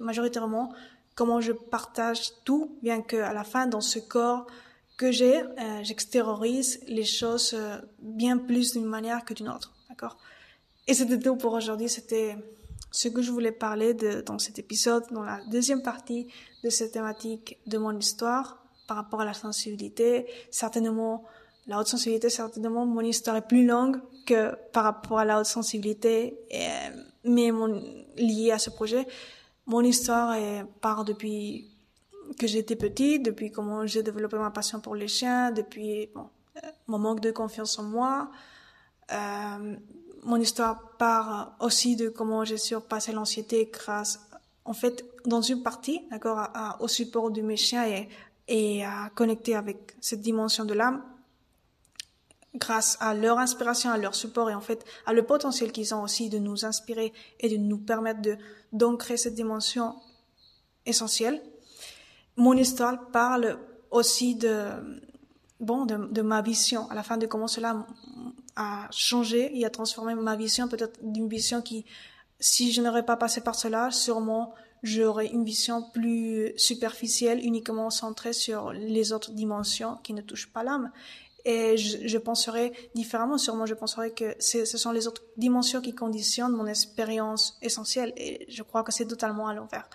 majoritairement 0.00 0.72
comment 1.14 1.40
je 1.40 1.52
partage 1.52 2.32
tout, 2.44 2.76
bien 2.82 3.02
que 3.02 3.16
à 3.16 3.32
la 3.32 3.44
fin 3.44 3.66
dans 3.66 3.80
ce 3.80 3.98
corps 3.98 4.46
que 4.96 5.10
j'ai, 5.10 5.42
euh, 5.42 5.82
j'extériorise 5.82 6.80
les 6.86 7.04
choses 7.04 7.54
euh, 7.54 7.78
bien 7.98 8.38
plus 8.38 8.72
d'une 8.72 8.84
manière 8.84 9.24
que 9.24 9.34
d'une 9.34 9.48
autre, 9.48 9.74
d'accord? 9.88 10.16
Et 10.86 10.94
c'était 10.94 11.18
tout 11.18 11.36
pour 11.36 11.52
aujourd'hui, 11.52 11.88
c'était 11.88 12.36
ce 12.92 13.08
que 13.08 13.22
je 13.22 13.32
voulais 13.32 13.52
parler 13.52 13.94
de, 13.94 14.20
dans 14.20 14.38
cet 14.38 14.58
épisode, 14.58 15.04
dans 15.10 15.24
la 15.24 15.40
deuxième 15.50 15.82
partie 15.82 16.28
de 16.62 16.70
cette 16.70 16.92
thématique 16.92 17.58
de 17.66 17.78
mon 17.78 17.98
histoire 17.98 18.64
par 18.86 18.98
rapport 18.98 19.22
à 19.22 19.24
la 19.24 19.34
sensibilité. 19.34 20.26
Certainement, 20.50 21.24
la 21.66 21.80
haute 21.80 21.88
sensibilité, 21.88 22.28
certainement, 22.28 22.84
mon 22.84 23.00
histoire 23.00 23.36
est 23.36 23.48
plus 23.48 23.66
longue 23.66 24.00
que 24.26 24.54
par 24.72 24.84
rapport 24.84 25.18
à 25.18 25.24
la 25.24 25.40
haute 25.40 25.46
sensibilité, 25.46 26.38
et, 26.50 26.68
mais 27.24 27.50
mon, 27.50 27.82
lié 28.16 28.50
à 28.52 28.58
ce 28.58 28.70
projet. 28.70 29.06
Mon 29.66 29.80
histoire 29.80 30.34
est, 30.34 30.64
part 30.80 31.04
depuis 31.04 31.70
que 32.38 32.46
j'étais 32.46 32.76
petite, 32.76 33.24
depuis 33.24 33.50
comment 33.50 33.86
j'ai 33.86 34.02
développé 34.02 34.36
ma 34.36 34.50
passion 34.50 34.80
pour 34.80 34.94
les 34.94 35.08
chiens, 35.08 35.50
depuis 35.50 36.08
bon, 36.14 36.28
euh, 36.56 36.68
mon 36.88 36.98
manque 36.98 37.20
de 37.20 37.30
confiance 37.30 37.78
en 37.78 37.84
moi, 37.84 38.30
euh, 39.12 39.76
mon 40.22 40.36
histoire 40.36 40.96
part 40.98 41.56
aussi 41.60 41.96
de 41.96 42.08
comment 42.08 42.44
j'ai 42.44 42.56
surpassé 42.56 43.12
l'anxiété 43.12 43.70
grâce, 43.72 44.20
en 44.64 44.72
fait, 44.72 45.04
dans 45.26 45.42
une 45.42 45.62
partie, 45.62 46.02
d'accord, 46.10 46.48
au 46.80 46.88
support 46.88 47.30
de 47.30 47.42
mes 47.42 47.56
chiens 47.56 47.86
et, 47.86 48.08
et 48.48 48.84
à 48.84 49.10
connecter 49.14 49.54
avec 49.56 49.96
cette 50.00 50.20
dimension 50.20 50.64
de 50.64 50.74
l'âme 50.74 51.02
grâce 52.54 52.98
à 53.00 53.14
leur 53.14 53.38
inspiration, 53.38 53.90
à 53.90 53.98
leur 53.98 54.14
support 54.14 54.50
et 54.50 54.54
en 54.54 54.60
fait 54.60 54.84
à 55.06 55.12
le 55.12 55.22
potentiel 55.24 55.72
qu'ils 55.72 55.94
ont 55.94 56.02
aussi 56.02 56.28
de 56.28 56.38
nous 56.38 56.64
inspirer 56.64 57.12
et 57.40 57.48
de 57.48 57.56
nous 57.56 57.78
permettre 57.78 58.20
de 58.20 58.36
d'ancrer 58.72 59.16
cette 59.16 59.34
dimension 59.34 59.94
essentielle. 60.84 61.42
Mon 62.36 62.54
histoire 62.54 63.08
parle 63.10 63.58
aussi 63.90 64.34
de 64.34 64.68
bon 65.60 65.86
de 65.86 66.22
ma 66.22 66.42
vision 66.42 66.90
à 66.90 66.94
la 66.94 67.02
fin 67.02 67.16
de 67.16 67.26
comment 67.26 67.48
cela 67.48 67.86
à 68.56 68.88
changer 68.90 69.58
et 69.58 69.64
à 69.64 69.70
transformer 69.70 70.14
ma 70.14 70.36
vision, 70.36 70.68
peut-être 70.68 70.98
d'une 71.02 71.28
vision 71.28 71.62
qui, 71.62 71.84
si 72.40 72.72
je 72.72 72.82
n'aurais 72.82 73.04
pas 73.04 73.16
passé 73.16 73.40
par 73.40 73.54
cela, 73.54 73.90
sûrement 73.90 74.54
j'aurais 74.82 75.28
une 75.28 75.44
vision 75.44 75.82
plus 75.82 76.52
superficielle, 76.56 77.44
uniquement 77.44 77.90
centrée 77.90 78.32
sur 78.32 78.72
les 78.72 79.12
autres 79.12 79.30
dimensions 79.30 79.98
qui 80.02 80.12
ne 80.12 80.22
touchent 80.22 80.52
pas 80.52 80.64
l'âme. 80.64 80.90
Et 81.44 81.76
je, 81.76 82.06
je, 82.06 82.18
penserais 82.18 82.72
différemment, 82.94 83.36
sûrement 83.36 83.66
je 83.66 83.74
penserais 83.74 84.12
que 84.12 84.36
ce 84.38 84.64
sont 84.64 84.92
les 84.92 85.08
autres 85.08 85.24
dimensions 85.36 85.80
qui 85.80 85.92
conditionnent 85.92 86.52
mon 86.52 86.66
expérience 86.66 87.58
essentielle 87.62 88.12
et 88.16 88.46
je 88.48 88.62
crois 88.62 88.84
que 88.84 88.92
c'est 88.92 89.06
totalement 89.06 89.48
à 89.48 89.54
l'envers. 89.54 89.88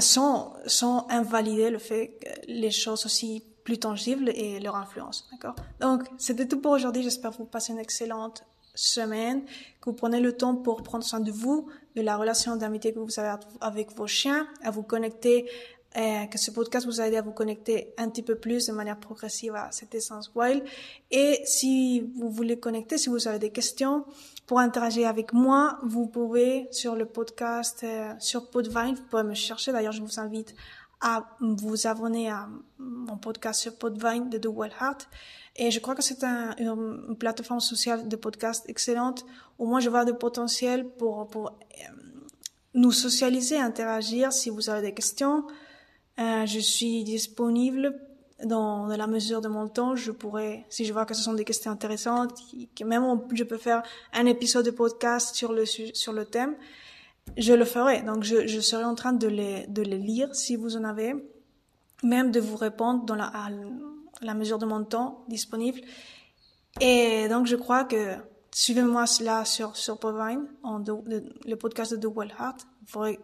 Sans, 0.00 0.54
sans 0.66 1.06
invalider 1.10 1.68
le 1.68 1.78
fait 1.78 2.18
que 2.18 2.50
les 2.50 2.70
choses 2.70 3.04
aussi 3.04 3.44
plus 3.66 3.78
tangibles 3.78 4.30
et 4.30 4.60
leur 4.60 4.76
influence. 4.76 5.28
D'accord? 5.32 5.56
Donc, 5.80 6.04
c'était 6.18 6.46
tout 6.46 6.60
pour 6.60 6.70
aujourd'hui. 6.70 7.02
J'espère 7.02 7.32
que 7.32 7.38
vous 7.38 7.46
passez 7.46 7.72
une 7.72 7.80
excellente 7.80 8.44
semaine, 8.76 9.44
que 9.80 9.90
vous 9.90 9.92
prenez 9.92 10.20
le 10.20 10.36
temps 10.36 10.54
pour 10.54 10.84
prendre 10.84 11.02
soin 11.02 11.18
de 11.18 11.32
vous, 11.32 11.66
de 11.96 12.02
la 12.02 12.16
relation 12.16 12.54
d'amitié 12.54 12.94
que 12.94 13.00
vous 13.00 13.18
avez 13.18 13.34
avec 13.60 13.90
vos 13.92 14.06
chiens, 14.06 14.46
à 14.62 14.70
vous 14.70 14.84
connecter, 14.84 15.50
euh, 15.96 16.26
que 16.26 16.38
ce 16.38 16.52
podcast 16.52 16.86
vous 16.86 17.00
aide 17.00 17.14
à 17.14 17.22
vous 17.22 17.32
connecter 17.32 17.92
un 17.98 18.08
petit 18.08 18.22
peu 18.22 18.36
plus 18.36 18.66
de 18.66 18.72
manière 18.72 19.00
progressive 19.00 19.56
à 19.56 19.72
cette 19.72 19.94
essence 19.96 20.30
wild. 20.36 20.62
Et 21.10 21.40
si 21.44 22.02
vous 22.14 22.30
voulez 22.30 22.60
connecter, 22.60 22.98
si 22.98 23.08
vous 23.08 23.26
avez 23.26 23.40
des 23.40 23.50
questions 23.50 24.04
pour 24.46 24.60
interagir 24.60 25.08
avec 25.08 25.32
moi, 25.32 25.78
vous 25.82 26.06
pouvez 26.06 26.68
sur 26.70 26.94
le 26.94 27.06
podcast, 27.06 27.82
euh, 27.82 28.12
sur 28.20 28.48
Podvine, 28.48 28.94
vous 28.94 29.08
pouvez 29.10 29.24
me 29.24 29.34
chercher. 29.34 29.72
D'ailleurs, 29.72 29.92
je 29.92 30.02
vous 30.02 30.20
invite 30.20 30.54
à 31.00 31.36
vous 31.40 31.86
abonner 31.86 32.30
à 32.30 32.48
mon 32.78 33.16
podcast 33.16 33.60
sur 33.60 33.76
Podvine 33.76 34.30
de 34.30 34.38
The 34.38 34.46
Well 34.46 34.72
Heart. 34.80 35.08
Et 35.56 35.70
je 35.70 35.80
crois 35.80 35.94
que 35.94 36.02
c'est 36.02 36.22
un, 36.24 36.54
une, 36.58 37.16
plateforme 37.16 37.60
sociale 37.60 38.08
de 38.08 38.16
podcast 38.16 38.64
excellente. 38.68 39.24
Au 39.58 39.66
moins, 39.66 39.80
je 39.80 39.88
vois 39.88 40.04
de 40.04 40.12
potentiel 40.12 40.86
pour, 40.86 41.28
pour 41.28 41.48
euh, 41.48 41.84
nous 42.74 42.92
socialiser, 42.92 43.58
interagir. 43.58 44.32
Si 44.32 44.50
vous 44.50 44.68
avez 44.68 44.82
des 44.82 44.94
questions, 44.94 45.46
euh, 46.18 46.46
je 46.46 46.60
suis 46.60 47.04
disponible 47.04 47.98
dans, 48.44 48.86
dans, 48.86 48.96
la 48.96 49.06
mesure 49.06 49.40
de 49.40 49.48
mon 49.48 49.68
temps. 49.68 49.96
Je 49.96 50.12
pourrais, 50.12 50.66
si 50.68 50.84
je 50.84 50.92
vois 50.92 51.06
que 51.06 51.14
ce 51.14 51.22
sont 51.22 51.34
des 51.34 51.44
questions 51.44 51.70
intéressantes, 51.70 52.38
que 52.74 52.84
même 52.84 53.20
je 53.32 53.44
peux 53.44 53.58
faire 53.58 53.82
un 54.12 54.26
épisode 54.26 54.66
de 54.66 54.70
podcast 54.70 55.34
sur 55.34 55.52
le 55.52 55.64
sur 55.66 56.12
le 56.12 56.24
thème, 56.24 56.54
je 57.36 57.52
le 57.52 57.64
ferai. 57.64 58.02
Donc, 58.02 58.22
je, 58.22 58.46
je 58.46 58.60
serai 58.60 58.84
en 58.84 58.94
train 58.94 59.12
de 59.12 59.26
les 59.26 59.66
de 59.66 59.82
les 59.82 59.98
lire 59.98 60.34
si 60.34 60.56
vous 60.56 60.76
en 60.76 60.84
avez, 60.84 61.14
même 62.02 62.30
de 62.30 62.40
vous 62.40 62.56
répondre 62.56 63.04
dans 63.04 63.14
la 63.14 63.30
la 64.22 64.34
mesure 64.34 64.58
de 64.58 64.66
mon 64.66 64.84
temps 64.84 65.24
disponible. 65.28 65.80
Et 66.80 67.28
donc, 67.28 67.46
je 67.46 67.56
crois 67.56 67.84
que 67.84 68.16
suivez-moi 68.52 69.04
là 69.20 69.44
sur, 69.44 69.76
sur 69.76 69.98
Povine, 69.98 70.46
en 70.62 70.78
le 70.78 71.54
podcast 71.56 71.92
de 71.94 72.08
The 72.08 72.12
Well 72.14 72.32
Heart. 72.38 72.66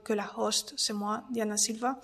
Que 0.03 0.13
la 0.13 0.29
host, 0.39 0.75
c'est 0.77 0.93
moi, 0.93 1.23
Diana 1.31 1.57
Silva. 1.57 2.01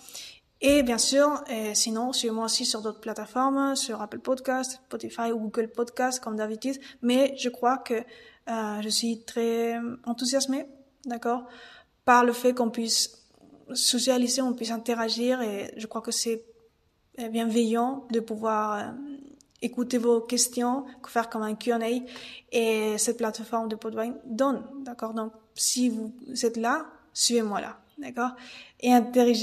Et 0.61 0.82
bien 0.82 0.99
sûr, 0.99 1.42
et 1.49 1.74
sinon, 1.74 2.12
suivez-moi 2.12 2.44
aussi 2.44 2.64
sur 2.64 2.82
d'autres 2.82 3.01
plateformes, 3.01 3.74
sur 3.74 4.01
Apple 4.01 4.20
Podcast, 4.20 4.80
Spotify 4.86 5.32
ou 5.32 5.38
Google 5.38 5.68
Podcast, 5.68 6.22
comme 6.22 6.36
d'habitude. 6.36 6.76
Mais 7.03 7.34
je 7.36 7.49
crois 7.49 7.78
que 7.78 7.94
euh, 7.94 8.80
je 8.80 8.88
suis 8.88 9.24
très 9.24 9.76
enthousiasmée, 10.05 10.66
d'accord, 11.05 11.46
par 12.09 12.24
le 12.24 12.32
fait 12.32 12.54
qu'on 12.54 12.70
puisse 12.70 13.18
socialiser, 13.74 14.40
on 14.40 14.54
puisse 14.54 14.70
interagir. 14.70 15.42
Et 15.42 15.70
je 15.76 15.86
crois 15.86 16.00
que 16.00 16.11
c'est 16.11 16.42
bienveillant 17.30 18.06
de 18.11 18.20
pouvoir 18.20 18.78
euh, 18.78 18.82
écouter 19.61 19.98
vos 19.98 20.22
questions, 20.22 20.86
faire 21.06 21.28
comme 21.28 21.42
un 21.42 21.54
Q&A 21.54 21.78
et 22.50 22.96
cette 22.96 23.18
plateforme 23.18 23.68
de 23.68 23.76
Podvine 23.76 24.14
donne, 24.24 24.64
d'accord? 24.86 25.12
Donc, 25.12 25.32
si 25.54 25.90
vous 25.90 26.14
êtes 26.46 26.56
là, 26.56 26.86
suivez-moi 27.12 27.61
là, 27.61 27.78
d'accord? 27.98 28.30
Et, 28.80 28.88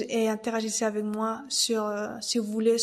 et, 0.09 0.27
interagissez 0.27 0.85
avec 0.85 1.03
moi 1.03 1.43
sur, 1.49 1.85
euh, 1.85 2.17
si 2.19 2.39
vous 2.39 2.51
voulez, 2.51 2.77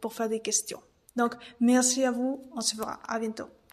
pour 0.00 0.14
faire 0.14 0.30
des 0.30 0.40
questions. 0.40 0.80
Donc, 1.14 1.34
merci 1.60 2.04
à 2.04 2.10
vous, 2.10 2.40
on 2.56 2.62
se 2.62 2.74
verra, 2.74 3.00
à 3.06 3.18
bientôt. 3.18 3.48